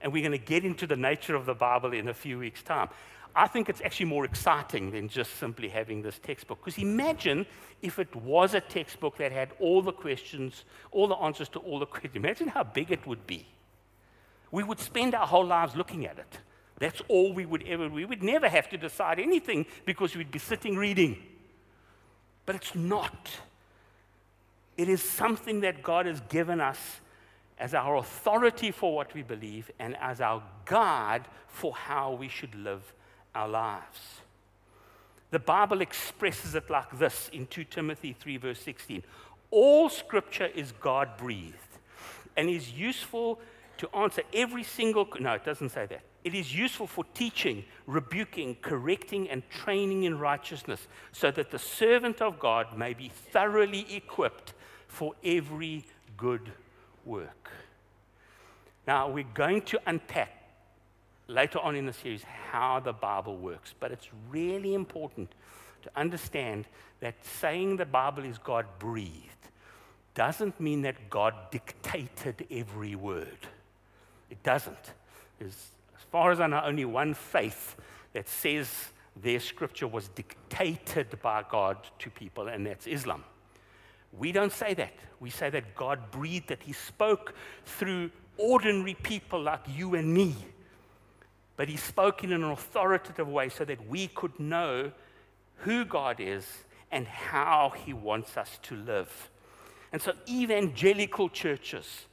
And 0.00 0.12
we're 0.12 0.22
going 0.22 0.38
to 0.38 0.46
get 0.46 0.64
into 0.64 0.86
the 0.86 0.96
nature 0.96 1.34
of 1.34 1.44
the 1.44 1.54
Bible 1.54 1.92
in 1.92 2.06
a 2.06 2.14
few 2.14 2.38
weeks' 2.38 2.62
time. 2.62 2.88
I 3.34 3.46
think 3.46 3.68
it's 3.68 3.80
actually 3.80 4.06
more 4.06 4.24
exciting 4.24 4.90
than 4.90 5.08
just 5.08 5.36
simply 5.36 5.68
having 5.68 6.02
this 6.02 6.18
textbook. 6.18 6.64
Because 6.64 6.82
imagine 6.82 7.46
if 7.80 7.98
it 7.98 8.14
was 8.16 8.54
a 8.54 8.60
textbook 8.60 9.16
that 9.18 9.32
had 9.32 9.50
all 9.60 9.82
the 9.82 9.92
questions, 9.92 10.64
all 10.90 11.06
the 11.06 11.16
answers 11.16 11.48
to 11.50 11.58
all 11.60 11.78
the 11.78 11.86
questions. 11.94 12.16
Imagine 12.16 12.48
how 12.48 12.64
big 12.64 12.90
it 12.90 13.06
would 13.06 13.26
be. 13.26 13.46
We 14.50 14.64
would 14.64 14.80
spend 14.80 15.14
our 15.14 15.26
whole 15.26 15.46
lives 15.46 15.76
looking 15.76 16.06
at 16.06 16.18
it. 16.18 16.38
That's 16.78 17.02
all 17.08 17.32
we 17.32 17.46
would 17.46 17.62
ever, 17.64 17.88
we 17.88 18.04
would 18.04 18.22
never 18.22 18.48
have 18.48 18.68
to 18.70 18.78
decide 18.78 19.20
anything 19.20 19.66
because 19.84 20.16
we'd 20.16 20.30
be 20.30 20.38
sitting 20.38 20.76
reading. 20.76 21.22
But 22.46 22.56
it's 22.56 22.74
not. 22.74 23.30
It 24.76 24.88
is 24.88 25.02
something 25.02 25.60
that 25.60 25.82
God 25.82 26.06
has 26.06 26.20
given 26.22 26.60
us 26.60 26.78
as 27.58 27.74
our 27.74 27.96
authority 27.96 28.70
for 28.70 28.94
what 28.94 29.12
we 29.14 29.22
believe 29.22 29.70
and 29.78 29.94
as 30.00 30.22
our 30.22 30.42
guide 30.64 31.26
for 31.46 31.74
how 31.74 32.12
we 32.12 32.28
should 32.28 32.54
live 32.54 32.94
our 33.34 33.48
lives. 33.48 34.20
The 35.30 35.38
Bible 35.38 35.80
expresses 35.80 36.54
it 36.54 36.68
like 36.68 36.98
this 36.98 37.30
in 37.32 37.46
2 37.46 37.64
Timothy 37.64 38.12
3, 38.18 38.36
verse 38.36 38.60
16. 38.60 39.02
All 39.50 39.88
scripture 39.88 40.46
is 40.46 40.72
God 40.80 41.16
breathed 41.16 41.56
and 42.36 42.48
is 42.48 42.72
useful 42.72 43.40
to 43.78 43.88
answer 43.96 44.22
every 44.32 44.62
single. 44.62 45.08
No, 45.20 45.32
it 45.32 45.44
doesn't 45.44 45.70
say 45.70 45.86
that. 45.86 46.02
It 46.22 46.34
is 46.34 46.54
useful 46.54 46.86
for 46.86 47.04
teaching, 47.14 47.64
rebuking, 47.86 48.56
correcting, 48.60 49.30
and 49.30 49.48
training 49.48 50.04
in 50.04 50.18
righteousness, 50.18 50.86
so 51.12 51.30
that 51.30 51.50
the 51.50 51.58
servant 51.58 52.20
of 52.20 52.38
God 52.38 52.76
may 52.76 52.92
be 52.92 53.08
thoroughly 53.08 53.86
equipped 53.94 54.52
for 54.86 55.14
every 55.24 55.84
good 56.16 56.50
work. 57.06 57.50
Now, 58.86 59.08
we're 59.08 59.24
going 59.34 59.62
to 59.62 59.80
unpack 59.86 60.39
later 61.30 61.60
on 61.60 61.76
in 61.76 61.86
the 61.86 61.92
series 61.92 62.22
how 62.24 62.80
the 62.80 62.92
Bible 62.92 63.36
works, 63.36 63.74
but 63.78 63.92
it's 63.92 64.08
really 64.30 64.74
important 64.74 65.32
to 65.82 65.90
understand 65.96 66.66
that 67.00 67.14
saying 67.24 67.76
the 67.76 67.86
Bible 67.86 68.24
is 68.24 68.36
God 68.38 68.66
breathed 68.78 69.40
doesn't 70.14 70.58
mean 70.60 70.82
that 70.82 71.08
God 71.08 71.34
dictated 71.50 72.46
every 72.50 72.94
word. 72.94 73.46
It 74.28 74.42
doesn't. 74.42 74.92
There's, 75.38 75.70
as 75.96 76.02
far 76.10 76.32
as 76.32 76.40
I 76.40 76.46
know, 76.46 76.60
only 76.64 76.84
one 76.84 77.14
faith 77.14 77.76
that 78.12 78.28
says 78.28 78.68
their 79.16 79.40
scripture 79.40 79.86
was 79.86 80.08
dictated 80.08 81.20
by 81.22 81.44
God 81.48 81.76
to 82.00 82.10
people, 82.10 82.48
and 82.48 82.66
that's 82.66 82.86
Islam. 82.86 83.24
We 84.18 84.32
don't 84.32 84.52
say 84.52 84.74
that. 84.74 84.92
We 85.20 85.30
say 85.30 85.48
that 85.50 85.74
God 85.76 86.10
breathed, 86.10 86.48
that 86.48 86.62
He 86.64 86.72
spoke 86.72 87.34
through 87.64 88.10
ordinary 88.36 88.94
people 88.94 89.40
like 89.40 89.60
you 89.68 89.94
and 89.94 90.12
me. 90.12 90.34
But 91.60 91.68
He 91.68 91.76
spoke 91.76 92.24
in 92.24 92.32
an 92.32 92.42
authoritative 92.42 93.28
way 93.28 93.50
so 93.50 93.66
that 93.66 93.86
we 93.86 94.06
could 94.06 94.40
know 94.40 94.92
who 95.56 95.84
God 95.84 96.18
is 96.18 96.46
and 96.90 97.06
how 97.06 97.74
He 97.84 97.92
wants 97.92 98.38
us 98.38 98.58
to 98.62 98.76
live. 98.76 99.28
And 99.92 100.00
so, 100.00 100.14
evangelical 100.26 101.28
churches 101.28 102.06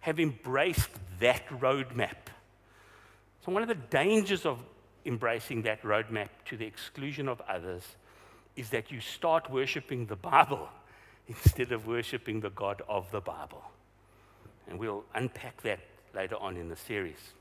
have 0.00 0.18
embraced 0.18 0.88
that 1.20 1.46
roadmap. 1.50 2.16
So, 3.44 3.52
one 3.52 3.60
of 3.60 3.68
the 3.68 3.74
dangers 3.74 4.46
of 4.46 4.58
embracing 5.04 5.60
that 5.64 5.82
roadmap 5.82 6.30
to 6.46 6.56
the 6.56 6.64
exclusion 6.64 7.28
of 7.28 7.42
others 7.42 7.82
is 8.56 8.70
that 8.70 8.90
you 8.90 9.00
start 9.00 9.50
worshiping 9.50 10.06
the 10.06 10.16
Bible 10.16 10.66
instead 11.28 11.72
of 11.72 11.86
worshiping 11.86 12.40
the 12.40 12.48
God 12.48 12.80
of 12.88 13.10
the 13.10 13.20
Bible. 13.20 13.64
And 14.66 14.78
we'll 14.78 15.04
unpack 15.14 15.60
that 15.60 15.80
later 16.14 16.36
on 16.36 16.56
in 16.56 16.70
the 16.70 16.76
series. 16.76 17.34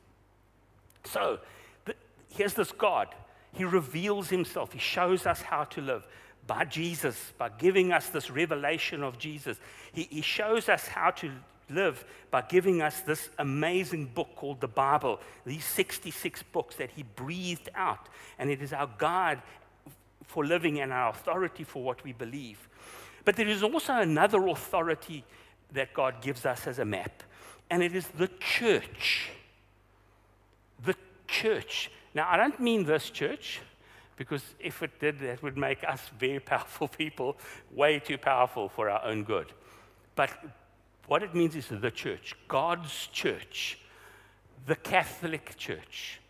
So, 1.05 1.39
the, 1.85 1.95
here's 2.29 2.53
this 2.53 2.71
God. 2.71 3.07
He 3.53 3.65
reveals 3.65 4.29
himself, 4.29 4.73
he 4.73 4.79
shows 4.79 5.25
us 5.25 5.41
how 5.41 5.65
to 5.65 5.81
live 5.81 6.07
by 6.47 6.65
Jesus, 6.65 7.33
by 7.37 7.49
giving 7.49 7.91
us 7.91 8.09
this 8.09 8.29
revelation 8.29 9.03
of 9.03 9.17
Jesus. 9.17 9.59
He, 9.93 10.07
he 10.09 10.21
shows 10.21 10.69
us 10.69 10.87
how 10.87 11.11
to 11.11 11.31
live 11.69 12.03
by 12.31 12.41
giving 12.41 12.81
us 12.81 13.01
this 13.01 13.29
amazing 13.37 14.07
book 14.07 14.29
called 14.35 14.59
the 14.59 14.67
Bible, 14.67 15.19
these 15.45 15.65
66 15.65 16.43
books 16.51 16.75
that 16.75 16.91
he 16.91 17.03
breathed 17.03 17.69
out. 17.75 18.09
And 18.39 18.49
it 18.49 18.61
is 18.61 18.73
our 18.73 18.89
guide 18.97 19.41
for 20.25 20.45
living 20.45 20.79
and 20.79 20.91
our 20.91 21.09
authority 21.09 21.63
for 21.63 21.83
what 21.83 22.03
we 22.03 22.11
believe. 22.11 22.67
But 23.25 23.35
there 23.35 23.47
is 23.47 23.63
also 23.63 23.93
another 23.93 24.47
authority 24.47 25.23
that 25.71 25.93
God 25.93 26.21
gives 26.21 26.45
us 26.45 26.67
as 26.67 26.79
a 26.79 26.85
map, 26.85 27.23
and 27.69 27.81
it 27.81 27.95
is 27.95 28.07
the 28.07 28.29
church. 28.39 29.29
Church. 31.33 31.89
Now, 32.13 32.27
I 32.29 32.37
don't 32.37 32.59
mean 32.59 32.85
this 32.85 33.09
church, 33.09 33.59
because 34.17 34.43
if 34.59 34.83
it 34.83 34.99
did, 34.99 35.19
that 35.19 35.41
would 35.41 35.57
make 35.57 35.83
us 35.93 36.11
very 36.19 36.39
powerful 36.39 36.87
people, 36.87 37.37
way 37.71 37.99
too 37.99 38.17
powerful 38.17 38.69
for 38.69 38.89
our 38.89 39.03
own 39.03 39.23
good. 39.23 39.51
But 40.15 40.29
what 41.07 41.23
it 41.23 41.33
means 41.33 41.55
is 41.55 41.67
the 41.67 41.91
church, 41.91 42.35
God's 42.47 43.07
church, 43.07 43.79
the 44.67 44.75
Catholic 44.75 45.57
church, 45.57 46.21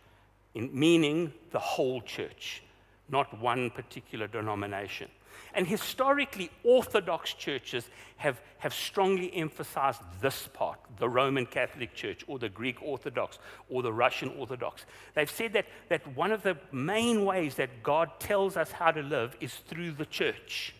meaning 0.54 1.32
the 1.50 1.58
whole 1.58 2.00
church, 2.00 2.62
not 3.08 3.38
one 3.38 3.70
particular 3.70 4.26
denomination. 4.26 5.08
And 5.54 5.66
historically, 5.66 6.50
Orthodox 6.62 7.32
churches 7.34 7.88
have, 8.16 8.40
have 8.58 8.74
strongly 8.74 9.34
emphasized 9.34 10.00
this 10.20 10.48
part 10.52 10.78
the 10.98 11.08
Roman 11.08 11.44
Catholic 11.44 11.94
Church, 11.94 12.24
or 12.26 12.38
the 12.38 12.48
Greek 12.48 12.80
Orthodox, 12.80 13.38
or 13.68 13.82
the 13.82 13.92
Russian 13.92 14.32
Orthodox. 14.38 14.86
They've 15.14 15.30
said 15.30 15.52
that, 15.54 15.66
that 15.88 16.06
one 16.16 16.30
of 16.30 16.42
the 16.42 16.56
main 16.72 17.24
ways 17.24 17.56
that 17.56 17.82
God 17.82 18.10
tells 18.20 18.56
us 18.56 18.70
how 18.70 18.92
to 18.92 19.02
live 19.02 19.36
is 19.40 19.54
through 19.54 19.92
the 19.92 20.06
church. 20.06 20.74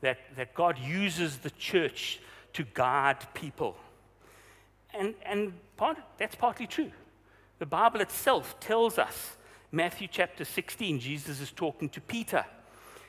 That, 0.00 0.18
that 0.36 0.52
God 0.54 0.78
uses 0.78 1.38
the 1.38 1.50
church 1.50 2.20
to 2.54 2.64
guide 2.74 3.32
people. 3.34 3.76
And, 4.92 5.14
and 5.24 5.52
part, 5.76 5.96
that's 6.18 6.34
partly 6.34 6.66
true. 6.66 6.90
The 7.58 7.66
Bible 7.66 8.00
itself 8.00 8.58
tells 8.60 8.98
us, 8.98 9.36
Matthew 9.72 10.08
chapter 10.10 10.44
16, 10.44 11.00
Jesus 11.00 11.40
is 11.40 11.50
talking 11.50 11.88
to 11.90 12.00
Peter. 12.00 12.44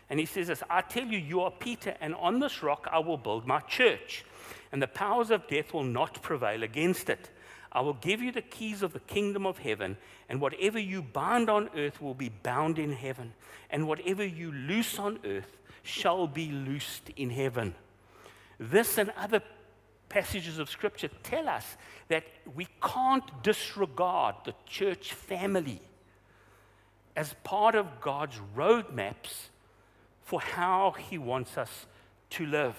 And 0.09 0.19
he 0.19 0.25
says 0.25 0.47
this 0.47 0.63
I 0.69 0.81
tell 0.81 1.05
you, 1.05 1.17
you 1.17 1.41
are 1.41 1.51
Peter, 1.51 1.95
and 1.99 2.15
on 2.15 2.39
this 2.39 2.61
rock 2.61 2.87
I 2.91 2.99
will 2.99 3.17
build 3.17 3.47
my 3.47 3.59
church, 3.61 4.23
and 4.71 4.81
the 4.81 4.87
powers 4.87 5.31
of 5.31 5.47
death 5.47 5.73
will 5.73 5.83
not 5.83 6.21
prevail 6.21 6.63
against 6.63 7.09
it. 7.09 7.29
I 7.71 7.81
will 7.81 7.93
give 7.93 8.21
you 8.21 8.31
the 8.31 8.41
keys 8.41 8.83
of 8.83 8.93
the 8.93 9.01
kingdom 9.01 9.45
of 9.45 9.57
heaven, 9.57 9.97
and 10.29 10.39
whatever 10.39 10.79
you 10.79 11.01
bind 11.01 11.49
on 11.49 11.69
earth 11.75 12.01
will 12.01 12.13
be 12.13 12.29
bound 12.29 12.79
in 12.79 12.93
heaven, 12.93 13.33
and 13.69 13.87
whatever 13.87 14.25
you 14.25 14.51
loose 14.51 14.97
on 14.97 15.19
earth 15.25 15.57
shall 15.83 16.25
be 16.27 16.49
loosed 16.51 17.09
in 17.17 17.29
heaven. 17.29 17.75
This 18.59 18.97
and 18.97 19.11
other 19.17 19.41
passages 20.07 20.59
of 20.59 20.69
scripture 20.69 21.09
tell 21.23 21.49
us 21.49 21.75
that 22.07 22.23
we 22.55 22.67
can't 22.81 23.43
disregard 23.43 24.35
the 24.45 24.53
church 24.65 25.13
family 25.13 25.81
as 27.15 27.35
part 27.43 27.75
of 27.75 27.99
God's 27.99 28.39
roadmaps 28.55 29.49
for 30.25 30.41
how 30.41 30.95
he 31.09 31.17
wants 31.17 31.57
us 31.57 31.85
to 32.31 32.45
live. 32.45 32.75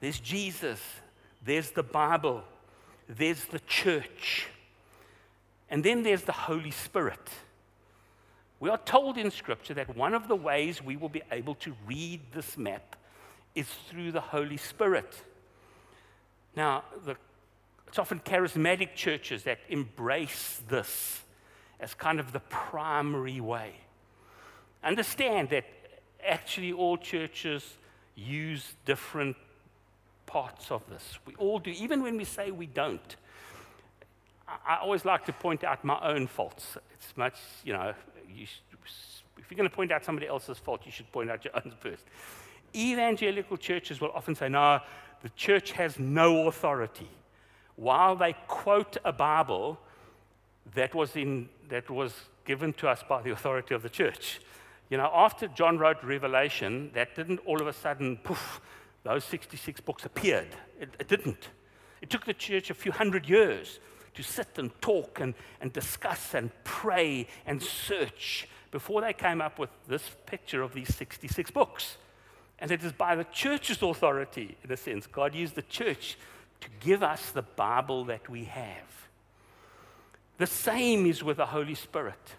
There's 0.00 0.18
Jesus, 0.18 0.80
there's 1.42 1.70
the 1.70 1.82
Bible, 1.82 2.42
there's 3.08 3.44
the 3.46 3.60
church, 3.60 4.48
and 5.70 5.82
then 5.82 6.02
there's 6.02 6.22
the 6.22 6.32
Holy 6.32 6.72
Spirit. 6.72 7.30
We 8.60 8.68
are 8.68 8.78
told 8.78 9.16
in 9.16 9.30
Scripture 9.30 9.74
that 9.74 9.96
one 9.96 10.12
of 10.12 10.28
the 10.28 10.36
ways 10.36 10.82
we 10.82 10.96
will 10.96 11.08
be 11.08 11.22
able 11.30 11.54
to 11.56 11.74
read 11.86 12.20
this 12.32 12.58
map 12.58 12.96
is 13.54 13.68
through 13.88 14.12
the 14.12 14.20
Holy 14.20 14.56
Spirit. 14.56 15.14
Now, 16.56 16.82
the, 17.04 17.16
it's 17.86 17.98
often 17.98 18.18
charismatic 18.20 18.94
churches 18.96 19.44
that 19.44 19.58
embrace 19.68 20.60
this 20.68 21.20
as 21.78 21.94
kind 21.94 22.18
of 22.18 22.32
the 22.32 22.40
primary 22.40 23.40
way. 23.40 23.74
Understand 24.82 25.50
that 25.50 25.64
actually 26.26 26.72
all 26.72 26.96
churches 26.96 27.76
use 28.14 28.74
different 28.84 29.36
parts 30.26 30.70
of 30.70 30.82
this. 30.88 31.18
We 31.26 31.34
all 31.36 31.58
do, 31.58 31.70
even 31.70 32.02
when 32.02 32.16
we 32.16 32.24
say 32.24 32.50
we 32.50 32.66
don't. 32.66 33.16
I 34.46 34.78
always 34.80 35.04
like 35.04 35.24
to 35.26 35.32
point 35.32 35.64
out 35.64 35.84
my 35.84 35.98
own 36.02 36.26
faults. 36.26 36.76
It's 36.92 37.16
much, 37.16 37.36
you 37.64 37.72
know, 37.72 37.94
you, 38.32 38.46
if 39.38 39.50
you're 39.50 39.56
going 39.56 39.68
to 39.68 39.74
point 39.74 39.92
out 39.92 40.04
somebody 40.04 40.26
else's 40.26 40.58
fault, 40.58 40.82
you 40.84 40.92
should 40.92 41.10
point 41.12 41.30
out 41.30 41.44
your 41.44 41.54
own 41.56 41.72
first. 41.80 42.04
Evangelical 42.74 43.56
churches 43.56 44.00
will 44.00 44.10
often 44.12 44.34
say, 44.34 44.48
no, 44.48 44.80
the 45.22 45.28
church 45.30 45.72
has 45.72 45.98
no 45.98 46.48
authority. 46.48 47.08
While 47.76 48.16
they 48.16 48.34
quote 48.46 48.96
a 49.04 49.12
Bible 49.12 49.78
that 50.74 50.94
was, 50.94 51.16
in, 51.16 51.48
that 51.68 51.90
was 51.90 52.12
given 52.44 52.72
to 52.74 52.88
us 52.88 53.02
by 53.08 53.22
the 53.22 53.30
authority 53.30 53.74
of 53.74 53.82
the 53.82 53.88
church. 53.88 54.40
You 54.94 54.98
know, 54.98 55.10
after 55.12 55.48
John 55.48 55.76
wrote 55.76 56.04
Revelation, 56.04 56.92
that 56.94 57.16
didn't 57.16 57.40
all 57.46 57.60
of 57.60 57.66
a 57.66 57.72
sudden, 57.72 58.16
poof, 58.16 58.60
those 59.02 59.24
66 59.24 59.80
books 59.80 60.04
appeared. 60.04 60.54
It, 60.80 60.88
it 61.00 61.08
didn't. 61.08 61.48
It 62.00 62.10
took 62.10 62.24
the 62.24 62.32
church 62.32 62.70
a 62.70 62.74
few 62.74 62.92
hundred 62.92 63.28
years 63.28 63.80
to 64.14 64.22
sit 64.22 64.56
and 64.56 64.70
talk 64.80 65.18
and, 65.18 65.34
and 65.60 65.72
discuss 65.72 66.32
and 66.32 66.52
pray 66.62 67.26
and 67.44 67.60
search 67.60 68.46
before 68.70 69.00
they 69.00 69.12
came 69.12 69.40
up 69.40 69.58
with 69.58 69.70
this 69.88 70.08
picture 70.26 70.62
of 70.62 70.74
these 70.74 70.94
66 70.94 71.50
books. 71.50 71.96
And 72.60 72.70
it 72.70 72.84
is 72.84 72.92
by 72.92 73.16
the 73.16 73.24
church's 73.24 73.82
authority, 73.82 74.56
in 74.62 74.70
a 74.70 74.76
sense, 74.76 75.08
God 75.08 75.34
used 75.34 75.56
the 75.56 75.62
church 75.62 76.16
to 76.60 76.68
give 76.78 77.02
us 77.02 77.32
the 77.32 77.42
Bible 77.42 78.04
that 78.04 78.28
we 78.28 78.44
have. 78.44 79.08
The 80.38 80.46
same 80.46 81.04
is 81.04 81.24
with 81.24 81.38
the 81.38 81.46
Holy 81.46 81.74
Spirit. 81.74 82.36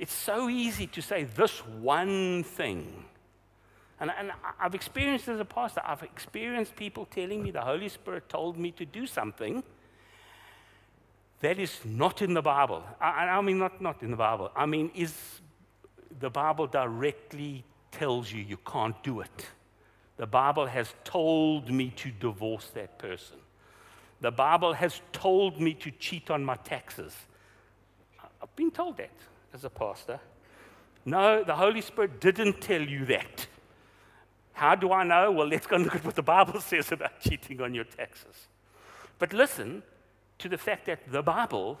It's 0.00 0.14
so 0.14 0.48
easy 0.48 0.86
to 0.86 1.02
say 1.02 1.24
this 1.24 1.58
one 1.58 2.42
thing. 2.42 3.04
And, 4.00 4.10
and, 4.18 4.32
I've 4.58 4.74
experienced 4.74 5.28
as 5.28 5.38
a 5.38 5.44
pastor, 5.44 5.82
I've 5.84 6.02
experienced 6.02 6.74
people 6.74 7.04
telling 7.04 7.42
me 7.42 7.50
the 7.50 7.60
Holy 7.60 7.90
Spirit 7.90 8.26
told 8.30 8.56
me 8.56 8.70
to 8.72 8.86
do 8.86 9.06
something 9.06 9.62
that 11.40 11.58
is 11.58 11.80
not 11.84 12.22
in 12.22 12.32
the 12.32 12.40
Bible. 12.40 12.82
I, 12.98 13.26
I 13.28 13.42
mean, 13.42 13.58
not, 13.58 13.82
not 13.82 14.02
in 14.02 14.10
the 14.10 14.16
Bible. 14.16 14.50
I 14.56 14.64
mean, 14.64 14.90
is 14.94 15.14
the 16.18 16.30
Bible 16.30 16.66
directly 16.66 17.62
tells 17.92 18.32
you 18.32 18.42
you 18.42 18.56
can't 18.56 18.96
do 19.02 19.20
it. 19.20 19.48
The 20.16 20.26
Bible 20.26 20.64
has 20.64 20.94
told 21.04 21.70
me 21.70 21.90
to 21.96 22.10
divorce 22.10 22.70
that 22.72 22.98
person. 22.98 23.36
The 24.22 24.30
Bible 24.30 24.72
has 24.72 25.02
told 25.12 25.60
me 25.60 25.74
to 25.74 25.90
cheat 25.90 26.30
on 26.30 26.42
my 26.42 26.56
taxes. 26.56 27.14
I've 28.42 28.56
been 28.56 28.70
told 28.70 28.96
that 28.96 29.10
as 29.52 29.64
a 29.64 29.70
pastor. 29.70 30.20
No, 31.04 31.42
the 31.44 31.56
Holy 31.56 31.80
Spirit 31.80 32.20
didn't 32.20 32.60
tell 32.60 32.82
you 32.82 33.04
that. 33.06 33.46
How 34.52 34.74
do 34.74 34.92
I 34.92 35.04
know? 35.04 35.30
Well, 35.30 35.48
let's 35.48 35.66
go 35.66 35.76
and 35.76 35.84
look 35.84 35.96
at 35.96 36.04
what 36.04 36.16
the 36.16 36.22
Bible 36.22 36.60
says 36.60 36.92
about 36.92 37.20
cheating 37.20 37.60
on 37.60 37.74
your 37.74 37.84
taxes. 37.84 38.48
But 39.18 39.32
listen 39.32 39.82
to 40.38 40.48
the 40.48 40.58
fact 40.58 40.86
that 40.86 41.10
the 41.10 41.22
Bible 41.22 41.78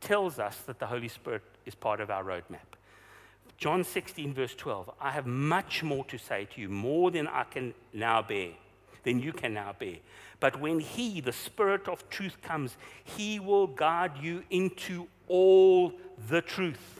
tells 0.00 0.38
us 0.38 0.56
that 0.66 0.78
the 0.78 0.86
Holy 0.86 1.08
Spirit 1.08 1.42
is 1.66 1.74
part 1.74 2.00
of 2.00 2.10
our 2.10 2.24
roadmap. 2.24 2.76
John 3.56 3.82
16, 3.82 4.34
verse 4.34 4.54
12 4.54 4.90
I 5.00 5.10
have 5.10 5.26
much 5.26 5.82
more 5.82 6.04
to 6.04 6.18
say 6.18 6.46
to 6.54 6.60
you, 6.60 6.68
more 6.68 7.10
than 7.10 7.26
I 7.26 7.44
can 7.44 7.74
now 7.92 8.22
bear, 8.22 8.50
than 9.02 9.20
you 9.20 9.32
can 9.32 9.54
now 9.54 9.74
bear. 9.78 9.96
But 10.40 10.60
when 10.60 10.80
He, 10.80 11.20
the 11.20 11.32
Spirit 11.32 11.88
of 11.88 12.08
truth, 12.08 12.40
comes, 12.40 12.76
He 13.04 13.40
will 13.40 13.66
guide 13.66 14.18
you 14.20 14.44
into 14.50 15.08
all 15.26 15.92
the 16.28 16.40
truth. 16.40 16.97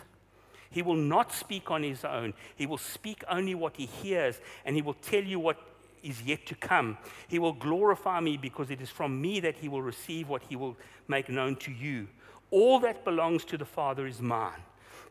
He 0.70 0.82
will 0.82 0.96
not 0.96 1.32
speak 1.32 1.70
on 1.70 1.82
His 1.82 2.04
own, 2.04 2.34
He 2.56 2.66
will 2.66 2.78
speak 2.78 3.24
only 3.28 3.54
what 3.54 3.76
He 3.76 3.86
hears, 3.86 4.40
and 4.64 4.76
He 4.76 4.82
will 4.82 4.94
tell 4.94 5.22
you 5.22 5.38
what 5.40 5.58
is 6.02 6.22
yet 6.22 6.46
to 6.46 6.54
come. 6.54 6.96
He 7.26 7.38
will 7.38 7.52
glorify 7.52 8.20
me 8.20 8.36
because 8.36 8.70
it 8.70 8.80
is 8.80 8.90
from 8.90 9.20
me 9.20 9.40
that 9.40 9.56
He 9.56 9.68
will 9.68 9.82
receive 9.82 10.28
what 10.28 10.42
He 10.48 10.56
will 10.56 10.76
make 11.08 11.28
known 11.28 11.56
to 11.56 11.72
you. 11.72 12.08
All 12.50 12.80
that 12.80 13.04
belongs 13.04 13.44
to 13.46 13.58
the 13.58 13.64
Father 13.64 14.06
is 14.06 14.22
mine. 14.22 14.62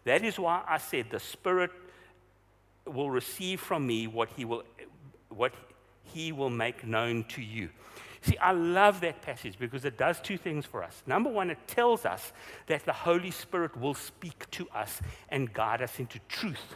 That 0.05 0.23
is 0.23 0.39
why 0.39 0.63
I 0.67 0.77
said 0.77 1.07
the 1.09 1.19
Spirit 1.19 1.71
will 2.85 3.09
receive 3.09 3.59
from 3.59 3.85
me 3.85 4.07
what 4.07 4.29
he 4.35 4.45
will, 4.45 4.63
what 5.29 5.53
he 6.03 6.31
will 6.31 6.49
make 6.49 6.85
known 6.85 7.25
to 7.25 7.41
you. 7.41 7.69
See, 8.27 8.37
I 8.39 8.51
love 8.51 8.99
that 9.01 9.21
passage 9.21 9.57
because 9.57 9.85
it 9.85 9.97
does 9.97 10.19
two 10.19 10.37
things 10.37 10.65
for 10.65 10.83
us. 10.83 11.01
Number 11.05 11.29
one, 11.29 11.49
it 11.49 11.59
tells 11.65 12.05
us 12.05 12.33
that 12.65 12.83
the 12.85 12.91
Holy 12.91 13.31
Spirit 13.31 13.79
will 13.79 13.93
speak 13.93 14.49
to 14.51 14.67
us 14.75 15.01
and 15.29 15.53
guide 15.53 15.81
us 15.81 15.97
into 15.97 16.19
truth. 16.27 16.75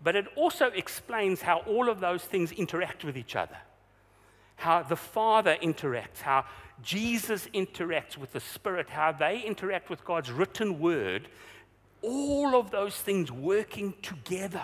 But 0.00 0.14
it 0.14 0.26
also 0.36 0.66
explains 0.66 1.42
how 1.42 1.58
all 1.66 1.88
of 1.88 1.98
those 1.98 2.22
things 2.22 2.52
interact 2.52 3.04
with 3.04 3.16
each 3.16 3.34
other. 3.34 3.56
How 4.54 4.84
the 4.84 4.94
Father 4.94 5.56
interacts, 5.60 6.20
how 6.20 6.44
Jesus 6.82 7.48
interacts 7.52 8.16
with 8.16 8.32
the 8.32 8.40
Spirit, 8.40 8.88
how 8.88 9.10
they 9.10 9.40
interact 9.40 9.90
with 9.90 10.04
God's 10.04 10.30
written 10.30 10.78
word 10.78 11.28
all 12.02 12.54
of 12.54 12.70
those 12.70 12.94
things 12.94 13.32
working 13.32 13.94
together 14.00 14.62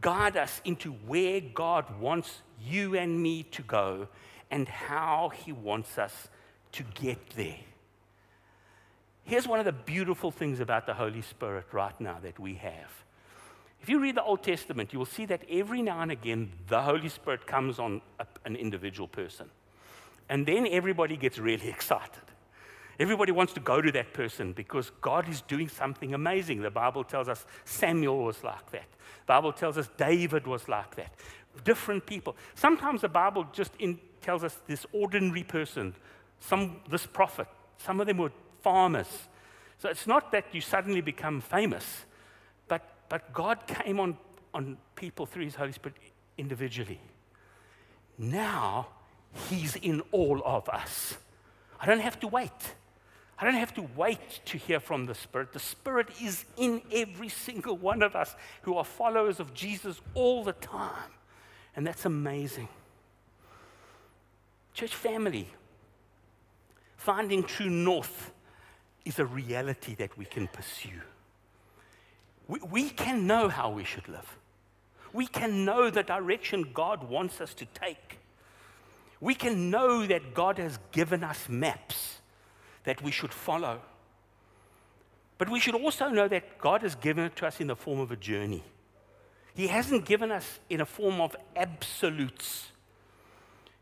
guide 0.00 0.36
us 0.36 0.60
into 0.64 0.92
where 0.92 1.40
God 1.40 1.98
wants 1.98 2.42
you 2.62 2.96
and 2.96 3.22
me 3.22 3.42
to 3.44 3.62
go 3.62 4.08
and 4.50 4.68
how 4.68 5.30
He 5.30 5.52
wants 5.52 5.98
us 5.98 6.28
to 6.72 6.82
get 6.94 7.30
there. 7.30 7.58
Here's 9.24 9.48
one 9.48 9.58
of 9.58 9.64
the 9.64 9.72
beautiful 9.72 10.30
things 10.30 10.60
about 10.60 10.86
the 10.86 10.94
Holy 10.94 11.22
Spirit 11.22 11.66
right 11.72 11.98
now 12.00 12.18
that 12.22 12.38
we 12.38 12.54
have. 12.54 13.04
If 13.82 13.88
you 13.88 13.98
read 13.98 14.14
the 14.14 14.22
Old 14.22 14.42
Testament, 14.42 14.92
you 14.92 14.98
will 14.98 15.06
see 15.06 15.26
that 15.26 15.42
every 15.50 15.82
now 15.82 16.00
and 16.00 16.12
again 16.12 16.50
the 16.68 16.82
Holy 16.82 17.08
Spirit 17.08 17.46
comes 17.46 17.78
on 17.78 18.00
a, 18.20 18.26
an 18.44 18.56
individual 18.56 19.08
person. 19.08 19.48
And 20.28 20.46
then 20.46 20.66
everybody 20.66 21.16
gets 21.16 21.38
really 21.38 21.68
excited. 21.76 22.22
Everybody 22.98 23.32
wants 23.32 23.52
to 23.52 23.60
go 23.60 23.82
to 23.82 23.92
that 23.92 24.14
person 24.14 24.52
because 24.52 24.90
God 25.02 25.28
is 25.28 25.42
doing 25.42 25.68
something 25.68 26.14
amazing. 26.14 26.62
The 26.62 26.70
Bible 26.70 27.04
tells 27.04 27.28
us 27.28 27.44
Samuel 27.64 28.24
was 28.24 28.42
like 28.42 28.70
that. 28.70 28.86
The 28.90 29.26
Bible 29.26 29.52
tells 29.52 29.76
us 29.76 29.88
David 29.98 30.46
was 30.46 30.68
like 30.68 30.94
that. 30.96 31.12
Different 31.64 32.06
people. 32.06 32.36
Sometimes 32.54 33.00
the 33.00 33.08
Bible 33.08 33.46
just 33.52 33.72
in, 33.78 33.98
tells 34.20 34.44
us 34.44 34.58
this 34.66 34.86
ordinary 34.92 35.42
person, 35.42 35.94
some 36.40 36.80
this 36.90 37.06
prophet. 37.06 37.48
Some 37.78 38.00
of 38.00 38.06
them 38.06 38.18
were 38.18 38.32
farmers. 38.62 39.08
So 39.78 39.88
it's 39.88 40.06
not 40.06 40.32
that 40.32 40.46
you 40.52 40.60
suddenly 40.60 41.00
become 41.00 41.40
famous, 41.40 42.04
but, 42.68 42.82
but 43.08 43.32
God 43.32 43.66
came 43.66 44.00
on, 44.00 44.16
on 44.54 44.78
people 44.94 45.26
through 45.26 45.44
his 45.44 45.54
Holy 45.54 45.72
Spirit 45.72 45.96
individually. 46.38 47.00
Now 48.18 48.88
he's 49.48 49.76
in 49.76 50.02
all 50.12 50.42
of 50.44 50.68
us. 50.68 51.16
I 51.78 51.86
don't 51.86 52.00
have 52.00 52.18
to 52.20 52.28
wait. 52.28 52.50
I 53.38 53.44
don't 53.44 53.54
have 53.54 53.74
to 53.74 53.86
wait 53.94 54.40
to 54.46 54.56
hear 54.56 54.80
from 54.80 55.04
the 55.04 55.14
Spirit. 55.14 55.52
The 55.52 55.58
Spirit 55.58 56.08
is 56.22 56.46
in 56.56 56.80
every 56.90 57.28
single 57.28 57.76
one 57.76 58.02
of 58.02 58.16
us 58.16 58.34
who 58.62 58.76
are 58.76 58.84
followers 58.84 59.40
of 59.40 59.52
Jesus 59.52 60.00
all 60.14 60.42
the 60.42 60.54
time. 60.54 61.10
And 61.76 61.86
that's 61.86 62.06
amazing. 62.06 62.68
Church 64.72 64.94
family, 64.94 65.48
finding 66.96 67.42
true 67.42 67.70
north 67.70 68.32
is 69.04 69.18
a 69.18 69.26
reality 69.26 69.94
that 69.94 70.16
we 70.18 70.24
can 70.24 70.48
pursue. 70.48 71.00
We, 72.48 72.60
we 72.60 72.90
can 72.90 73.26
know 73.26 73.48
how 73.48 73.70
we 73.70 73.84
should 73.84 74.08
live, 74.08 74.36
we 75.12 75.26
can 75.26 75.64
know 75.64 75.90
the 75.90 76.02
direction 76.02 76.70
God 76.74 77.08
wants 77.08 77.40
us 77.40 77.54
to 77.54 77.66
take. 77.66 78.18
We 79.18 79.34
can 79.34 79.70
know 79.70 80.06
that 80.06 80.34
God 80.34 80.58
has 80.58 80.78
given 80.92 81.24
us 81.24 81.48
maps 81.48 82.20
that 82.84 83.02
we 83.02 83.10
should 83.10 83.32
follow. 83.32 83.80
But 85.38 85.48
we 85.48 85.58
should 85.58 85.74
also 85.74 86.08
know 86.08 86.28
that 86.28 86.58
God 86.58 86.82
has 86.82 86.94
given 86.94 87.24
it 87.24 87.36
to 87.36 87.46
us 87.46 87.58
in 87.58 87.66
the 87.66 87.76
form 87.76 87.98
of 87.98 88.10
a 88.10 88.16
journey. 88.16 88.62
He 89.56 89.68
hasn't 89.68 90.04
given 90.04 90.30
us 90.30 90.60
in 90.68 90.82
a 90.82 90.86
form 90.86 91.20
of 91.20 91.34
absolutes. 91.56 92.66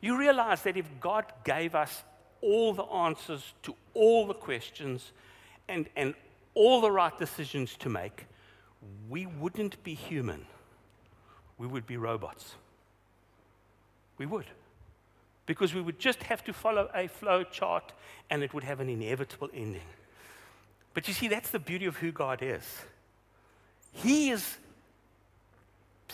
You 0.01 0.17
realize 0.17 0.63
that 0.63 0.77
if 0.77 0.87
God 1.01 1.25
gave 1.45 1.75
us 1.75 2.05
all 2.41 2.75
the 2.75 2.85
answers 2.85 3.55
to 3.65 3.75
all 3.93 4.27
the 4.27 4.35
questions 4.35 5.13
and, 5.69 5.89
and 5.97 6.15
all 6.55 6.81
the 6.81 6.93
right 6.93 7.19
decisions 7.19 7.77
to 7.79 7.89
make, 7.89 8.27
we 9.09 9.27
wouldn't 9.27 9.83
be 9.83 9.95
human. 9.95 10.47
We 11.59 11.67
would 11.67 11.87
be 11.87 11.97
robots. 11.97 12.55
We 14.17 14.27
would 14.27 14.47
because 15.47 15.75
we 15.75 15.81
would 15.81 15.99
just 15.99 16.23
have 16.23 16.43
to 16.45 16.53
follow 16.53 16.89
a 16.95 17.09
flow 17.09 17.43
chart 17.43 17.93
and 18.31 18.43
it 18.43 18.55
would 18.55 18.65
have 18.65 18.81
an 18.81 18.89
inevitable 18.89 19.51
ending. 19.53 19.83
But 20.95 21.09
you 21.09 21.15
see, 21.15 21.29
that's 21.29 21.51
the 21.51 21.59
beauty 21.59 21.87
of 21.87 21.97
who 21.97 22.13
God 22.13 22.43
is. 22.43 22.65
He 23.93 24.31
is 24.31 24.57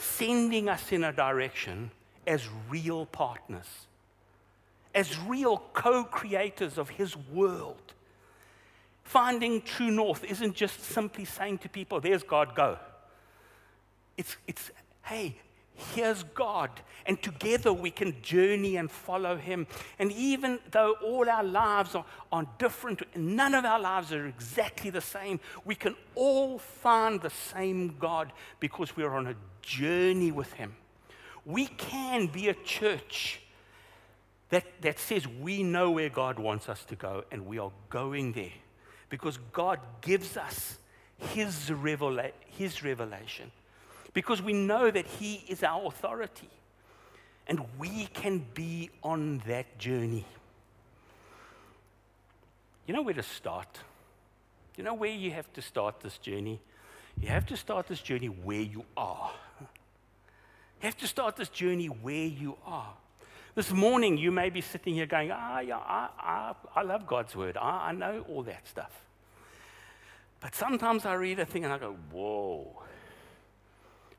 sending 0.01 0.69
us 0.69 0.93
in 0.93 1.05
a 1.05 1.13
direction 1.13 1.91
as 2.27 2.49
real 2.69 3.07
partners, 3.07 3.87
as 4.95 5.19
real 5.21 5.59
co 5.73 6.05
creators 6.05 6.79
of 6.79 6.91
His 6.91 7.17
world. 7.17 7.95
Finding 9.03 9.61
true 9.63 9.91
north 9.91 10.25
isn't 10.25 10.55
just 10.55 10.81
simply 10.81 11.25
saying 11.25 11.59
to 11.59 11.69
people, 11.69 12.01
there's 12.01 12.23
God, 12.23 12.55
go. 12.55 12.79
It's, 14.17 14.37
it's 14.47 14.71
hey, 15.03 15.37
here's 15.75 16.23
God. 16.23 16.71
And 17.07 17.21
together 17.23 17.73
we 17.73 17.91
can 17.91 18.21
journey 18.23 18.77
and 18.77 18.91
follow 18.91 19.37
Him. 19.37 19.67
And 19.99 20.13
even 20.13 20.59
though 20.71 20.97
all 21.03 21.29
our 21.29 21.45
lives 21.45 21.95
are, 21.95 22.05
are 22.31 22.47
different, 22.59 23.03
none 23.17 23.55
of 23.55 23.65
our 23.65 23.81
lives 23.81 24.13
are 24.13 24.27
exactly 24.27 24.91
the 24.91 25.01
same, 25.01 25.41
we 25.65 25.75
can 25.75 25.97
all 26.15 26.59
find 26.59 27.21
the 27.21 27.31
same 27.31 27.97
God 27.99 28.33
because 28.61 28.97
we're 28.97 29.15
on 29.15 29.27
a 29.27 29.35
journey 29.63 30.31
with 30.31 30.53
Him. 30.53 30.75
We 31.45 31.67
can 31.67 32.27
be 32.27 32.49
a 32.49 32.55
church 32.55 33.41
that, 34.51 34.65
that 34.83 34.99
says 34.99 35.27
we 35.27 35.63
know 35.63 35.91
where 35.91 36.11
God 36.11 36.39
wants 36.39 36.69
us 36.69 36.85
to 36.87 36.97
go 36.97 37.25
and 37.31 37.47
we 37.47 37.59
are 37.59 37.73
going 37.89 38.33
there 38.33 38.53
because 39.09 39.39
God 39.53 39.81
gives 40.01 40.37
us 40.37 40.79
his, 41.17 41.71
revela- 41.71 42.33
his 42.47 42.83
revelation 42.83 43.51
because 44.13 44.43
we 44.43 44.53
know 44.53 44.91
that 44.91 45.07
He 45.07 45.45
is 45.49 45.63
our 45.63 45.87
authority 45.87 46.49
and 47.47 47.61
we 47.79 48.07
can 48.07 48.47
be 48.55 48.91
on 49.03 49.43
that 49.47 49.79
journey. 49.79 50.25
You 52.87 52.95
know 52.95 53.03
where 53.03 53.15
to 53.15 53.23
start? 53.23 53.79
You 54.77 54.85
know 54.85 54.95
where 54.95 55.11
you 55.11 55.31
have 55.33 55.53
to 55.55 55.63
start 55.63 56.01
this 56.01 56.17
journey? 56.19 56.61
You 57.21 57.29
have 57.29 57.47
to 57.47 57.57
start 57.57 57.87
this 57.87 58.01
journey 58.01 58.29
where 58.29 58.61
you 58.61 58.85
are. 58.97 59.33
You 59.61 60.87
have 60.87 60.97
to 60.99 61.07
start 61.07 61.37
this 61.37 61.49
journey 61.49 61.87
where 61.87 62.27
you 62.27 62.57
are. 62.65 62.95
This 63.55 63.73
morning, 63.73 64.17
you 64.17 64.31
may 64.31 64.49
be 64.49 64.61
sitting 64.61 64.95
here 64.95 65.07
going, 65.07 65.31
Ah, 65.33 65.61
yeah, 65.61 65.77
I, 65.77 66.09
I, 66.19 66.55
I 66.77 66.83
love 66.83 67.07
God's 67.07 67.35
word. 67.37 67.57
I, 67.57 67.89
I 67.89 67.93
know 67.93 68.25
all 68.29 68.43
that 68.45 68.67
stuff. 68.67 68.93
But 70.41 70.55
sometimes 70.55 71.05
I 71.05 71.15
read 71.15 71.39
a 71.41 71.45
thing 71.45 71.65
and 71.65 71.73
I 71.73 71.79
go, 71.79 71.97
Whoa. 72.13 72.83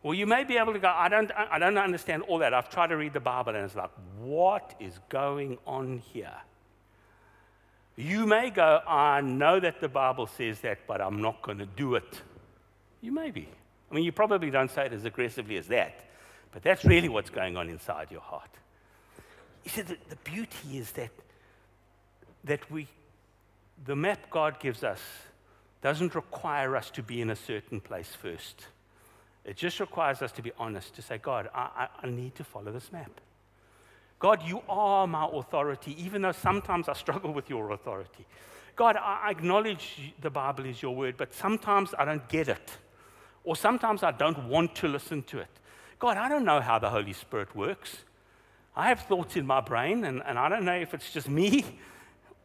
Well, 0.04 0.16
you 0.16 0.26
may 0.26 0.44
be 0.44 0.58
able 0.58 0.74
to 0.74 0.80
go, 0.80 0.88
I 0.88 1.10
don't, 1.10 1.32
I 1.36 1.60
don't 1.60 1.78
understand 1.78 2.24
all 2.24 2.40
that. 2.40 2.54
I've 2.54 2.70
tried 2.70 2.88
to 2.88 2.98
read 2.98 3.14
the 3.14 3.20
Bible 3.20 3.56
and 3.56 3.64
it's 3.64 3.76
like, 3.76 3.92
what 4.20 4.74
is 4.80 5.00
going 5.10 5.60
on 5.68 6.00
here? 6.00 6.34
You 7.96 8.26
may 8.26 8.50
go, 8.50 8.80
I 8.88 9.22
know 9.22 9.60
that 9.60 9.80
the 9.80 9.90
Bible 9.90 10.26
says 10.26 10.60
that, 10.62 10.80
but 10.88 11.02
I'm 11.02 11.22
not 11.22 11.42
going 11.44 11.60
to 11.60 11.68
do 11.68 11.96
it. 11.96 12.22
You 13.02 13.12
may 13.12 13.30
be. 13.30 13.48
I 13.92 13.94
mean, 13.94 14.04
you 14.04 14.12
probably 14.12 14.50
don't 14.50 14.72
say 14.72 14.88
it 14.88 14.94
as 14.94 15.06
aggressively 15.06 15.58
as 15.58 15.68
that, 15.68 16.06
but 16.52 16.64
that's 16.64 16.84
really 16.84 17.10
what's 17.10 17.30
going 17.30 17.58
on 17.58 17.70
inside 17.70 18.08
your 18.10 18.22
heart. 18.22 18.50
You 19.64 19.70
see, 19.70 19.82
the, 19.82 19.98
the 20.10 20.16
beauty 20.24 20.78
is 20.78 20.92
that, 20.94 21.12
that 22.46 22.72
we, 22.72 22.88
the 23.86 23.96
map 23.96 24.32
God 24.32 24.60
gives 24.60 24.84
us 24.84 25.02
doesn't 25.82 26.16
require 26.16 26.76
us 26.76 26.90
to 26.92 27.04
be 27.04 27.22
in 27.22 27.30
a 27.30 27.36
certain 27.36 27.82
place 27.82 28.16
first. 28.20 28.68
It 29.44 29.58
just 29.58 29.80
requires 29.80 30.22
us 30.22 30.32
to 30.34 30.42
be 30.42 30.52
honest, 30.58 30.96
to 30.96 31.02
say, 31.02 31.18
God, 31.18 31.50
I, 31.54 31.88
I, 32.02 32.08
I 32.08 32.10
need 32.10 32.36
to 32.36 32.44
follow 32.44 32.72
this 32.72 32.92
map. 32.92 33.20
God, 34.20 34.44
you 34.44 34.62
are 34.70 35.08
my 35.08 35.28
authority, 35.34 35.96
even 36.04 36.22
though 36.22 36.32
sometimes 36.32 36.88
I 36.88 36.94
struggle 36.94 37.34
with 37.34 37.50
your 37.50 37.72
authority. 37.72 38.26
God, 38.76 38.96
I 38.96 39.32
acknowledge 39.32 40.14
the 40.22 40.30
Bible 40.30 40.66
is 40.66 40.82
your 40.82 40.96
word, 40.96 41.16
but 41.18 41.34
sometimes 41.34 41.94
I 41.98 42.06
don't 42.06 42.28
get 42.30 42.48
it. 42.48 42.78
Or 43.44 43.56
sometimes 43.56 44.04
I 44.04 44.12
don't 44.12 44.48
want 44.48 44.76
to 44.76 44.88
listen 44.88 45.24
to 45.24 45.40
it. 45.40 45.50
God, 45.98 46.18
I 46.18 46.30
don't 46.30 46.46
know 46.46 46.62
how 46.62 46.78
the 46.78 46.90
Holy 46.90 47.14
Spirit 47.14 47.56
works. 47.56 47.98
I 48.76 48.90
have 48.90 49.02
thoughts 49.02 49.36
in 49.36 49.46
my 49.46 49.60
brain, 49.60 50.06
and, 50.06 50.22
and 50.26 50.38
I 50.38 50.50
don't 50.50 50.66
know 50.66 50.76
if 50.76 50.94
it's 50.94 51.12
just 51.12 51.28
me 51.28 51.66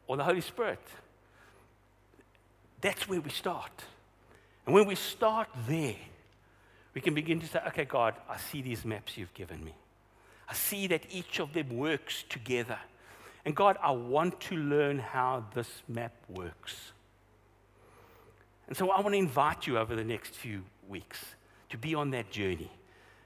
or 0.07 0.17
the 0.17 0.25
Holy 0.25 0.41
Spirit. 0.41 0.81
That's 2.81 3.07
where 3.09 3.21
we 3.21 3.31
start. 3.31 3.85
And 4.65 4.75
when 4.75 4.87
we 4.87 4.95
start 4.95 5.49
there, 5.69 5.97
we 6.97 7.03
can 7.03 7.13
begin 7.13 7.39
to 7.41 7.47
say, 7.47 7.61
okay, 7.69 7.85
God, 7.85 8.15
I 8.27 8.39
see 8.39 8.63
these 8.63 8.83
maps 8.87 9.19
you've 9.19 9.35
given 9.35 9.63
me. 9.63 9.75
I 10.49 10.55
see 10.55 10.87
that 10.87 11.03
each 11.11 11.41
of 11.41 11.53
them 11.53 11.77
works 11.77 12.25
together. 12.27 12.79
And 13.45 13.55
God, 13.55 13.77
I 13.83 13.91
want 13.91 14.41
to 14.41 14.57
learn 14.57 15.01
how 15.01 15.45
this 15.53 15.69
map 15.87 16.15
works. 16.27 16.93
And 18.67 18.75
so 18.75 18.91
I 18.91 19.03
want 19.03 19.13
to 19.13 19.19
invite 19.19 19.67
you 19.67 19.77
over 19.77 19.95
the 19.95 20.05
next 20.05 20.37
few 20.37 20.63
weeks 20.89 21.23
to 21.69 21.77
be 21.77 21.95
on 21.95 22.13
that 22.13 22.31
journey. 22.31 22.71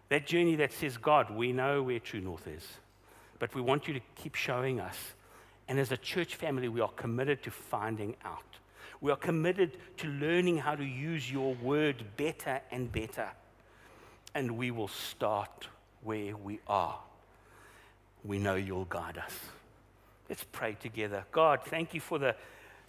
That 0.09 0.27
journey 0.27 0.57
that 0.57 0.73
says, 0.73 0.97
God, 0.97 1.31
we 1.31 1.53
know 1.53 1.85
where 1.85 2.01
true 2.01 2.21
north 2.21 2.49
is, 2.49 2.66
but 3.39 3.55
we 3.55 3.61
want 3.61 3.87
you 3.87 3.95
to 3.95 4.01
keep 4.16 4.35
showing 4.35 4.81
us. 4.81 4.97
And 5.68 5.79
as 5.79 5.93
a 5.93 5.97
church 5.97 6.35
family, 6.35 6.66
we 6.66 6.81
are 6.81 6.91
committed 6.97 7.45
to 7.45 7.53
finding 7.53 8.16
out. 8.25 8.59
We 9.01 9.12
are 9.12 9.16
committed 9.16 9.77
to 9.99 10.09
learning 10.09 10.59
how 10.59 10.75
to 10.75 10.85
use 10.85 11.31
your 11.31 11.55
word 11.55 12.05
better 12.16 12.61
and 12.73 12.91
better 12.91 13.29
and 14.35 14.57
we 14.57 14.70
will 14.70 14.89
start 14.89 15.68
where 16.03 16.37
we 16.37 16.61
are. 16.66 16.99
We 18.24 18.39
know 18.39 18.55
you'll 18.55 18.85
guide 18.85 19.18
us. 19.18 19.39
Let's 20.28 20.45
pray 20.45 20.76
together. 20.81 21.24
God, 21.33 21.61
thank 21.64 21.95
you 21.95 22.01
for 22.01 22.18
the, 22.18 22.37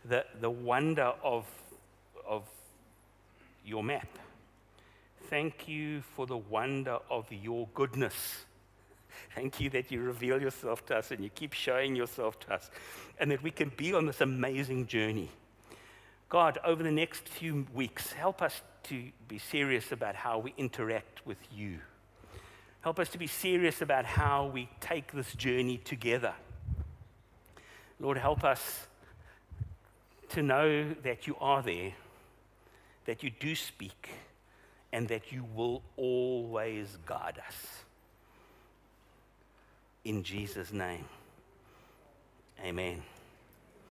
the, 0.05 0.25
the 0.39 0.49
wonder 0.49 1.13
of, 1.23 1.45
of 2.27 2.43
your 3.65 3.83
map. 3.83 4.07
Thank 5.29 5.67
you 5.67 6.01
for 6.01 6.27
the 6.27 6.37
wonder 6.37 6.99
of 7.09 7.25
your 7.31 7.67
goodness. 7.73 8.45
Thank 9.33 9.59
you 9.59 9.69
that 9.71 9.91
you 9.91 10.01
reveal 10.01 10.41
yourself 10.41 10.85
to 10.87 10.97
us 10.97 11.11
and 11.11 11.23
you 11.23 11.29
keep 11.29 11.53
showing 11.53 11.95
yourself 11.95 12.39
to 12.41 12.53
us, 12.53 12.69
and 13.19 13.31
that 13.31 13.41
we 13.41 13.51
can 13.51 13.71
be 13.77 13.93
on 13.93 14.05
this 14.05 14.21
amazing 14.21 14.87
journey. 14.87 15.29
God, 16.29 16.59
over 16.63 16.83
the 16.83 16.91
next 16.91 17.27
few 17.27 17.65
weeks, 17.73 18.11
help 18.13 18.41
us 18.41 18.61
to 18.83 19.09
be 19.27 19.37
serious 19.37 19.91
about 19.91 20.15
how 20.15 20.39
we 20.39 20.53
interact 20.57 21.25
with 21.25 21.37
you. 21.53 21.79
Help 22.81 22.99
us 22.99 23.09
to 23.09 23.17
be 23.17 23.27
serious 23.27 23.81
about 23.81 24.05
how 24.05 24.47
we 24.47 24.67
take 24.79 25.11
this 25.11 25.33
journey 25.33 25.77
together. 25.77 26.33
Lord, 27.99 28.17
help 28.17 28.43
us 28.43 28.87
to 30.29 30.41
know 30.41 30.93
that 31.03 31.27
you 31.27 31.35
are 31.39 31.61
there, 31.61 31.93
that 33.05 33.21
you 33.21 33.29
do 33.29 33.53
speak, 33.55 34.09
and 34.91 35.07
that 35.09 35.31
you 35.31 35.45
will 35.55 35.83
always 35.97 36.97
guide 37.05 37.39
us. 37.47 37.83
In 40.03 40.23
Jesus' 40.23 40.73
name, 40.73 41.05
amen. 42.63 43.03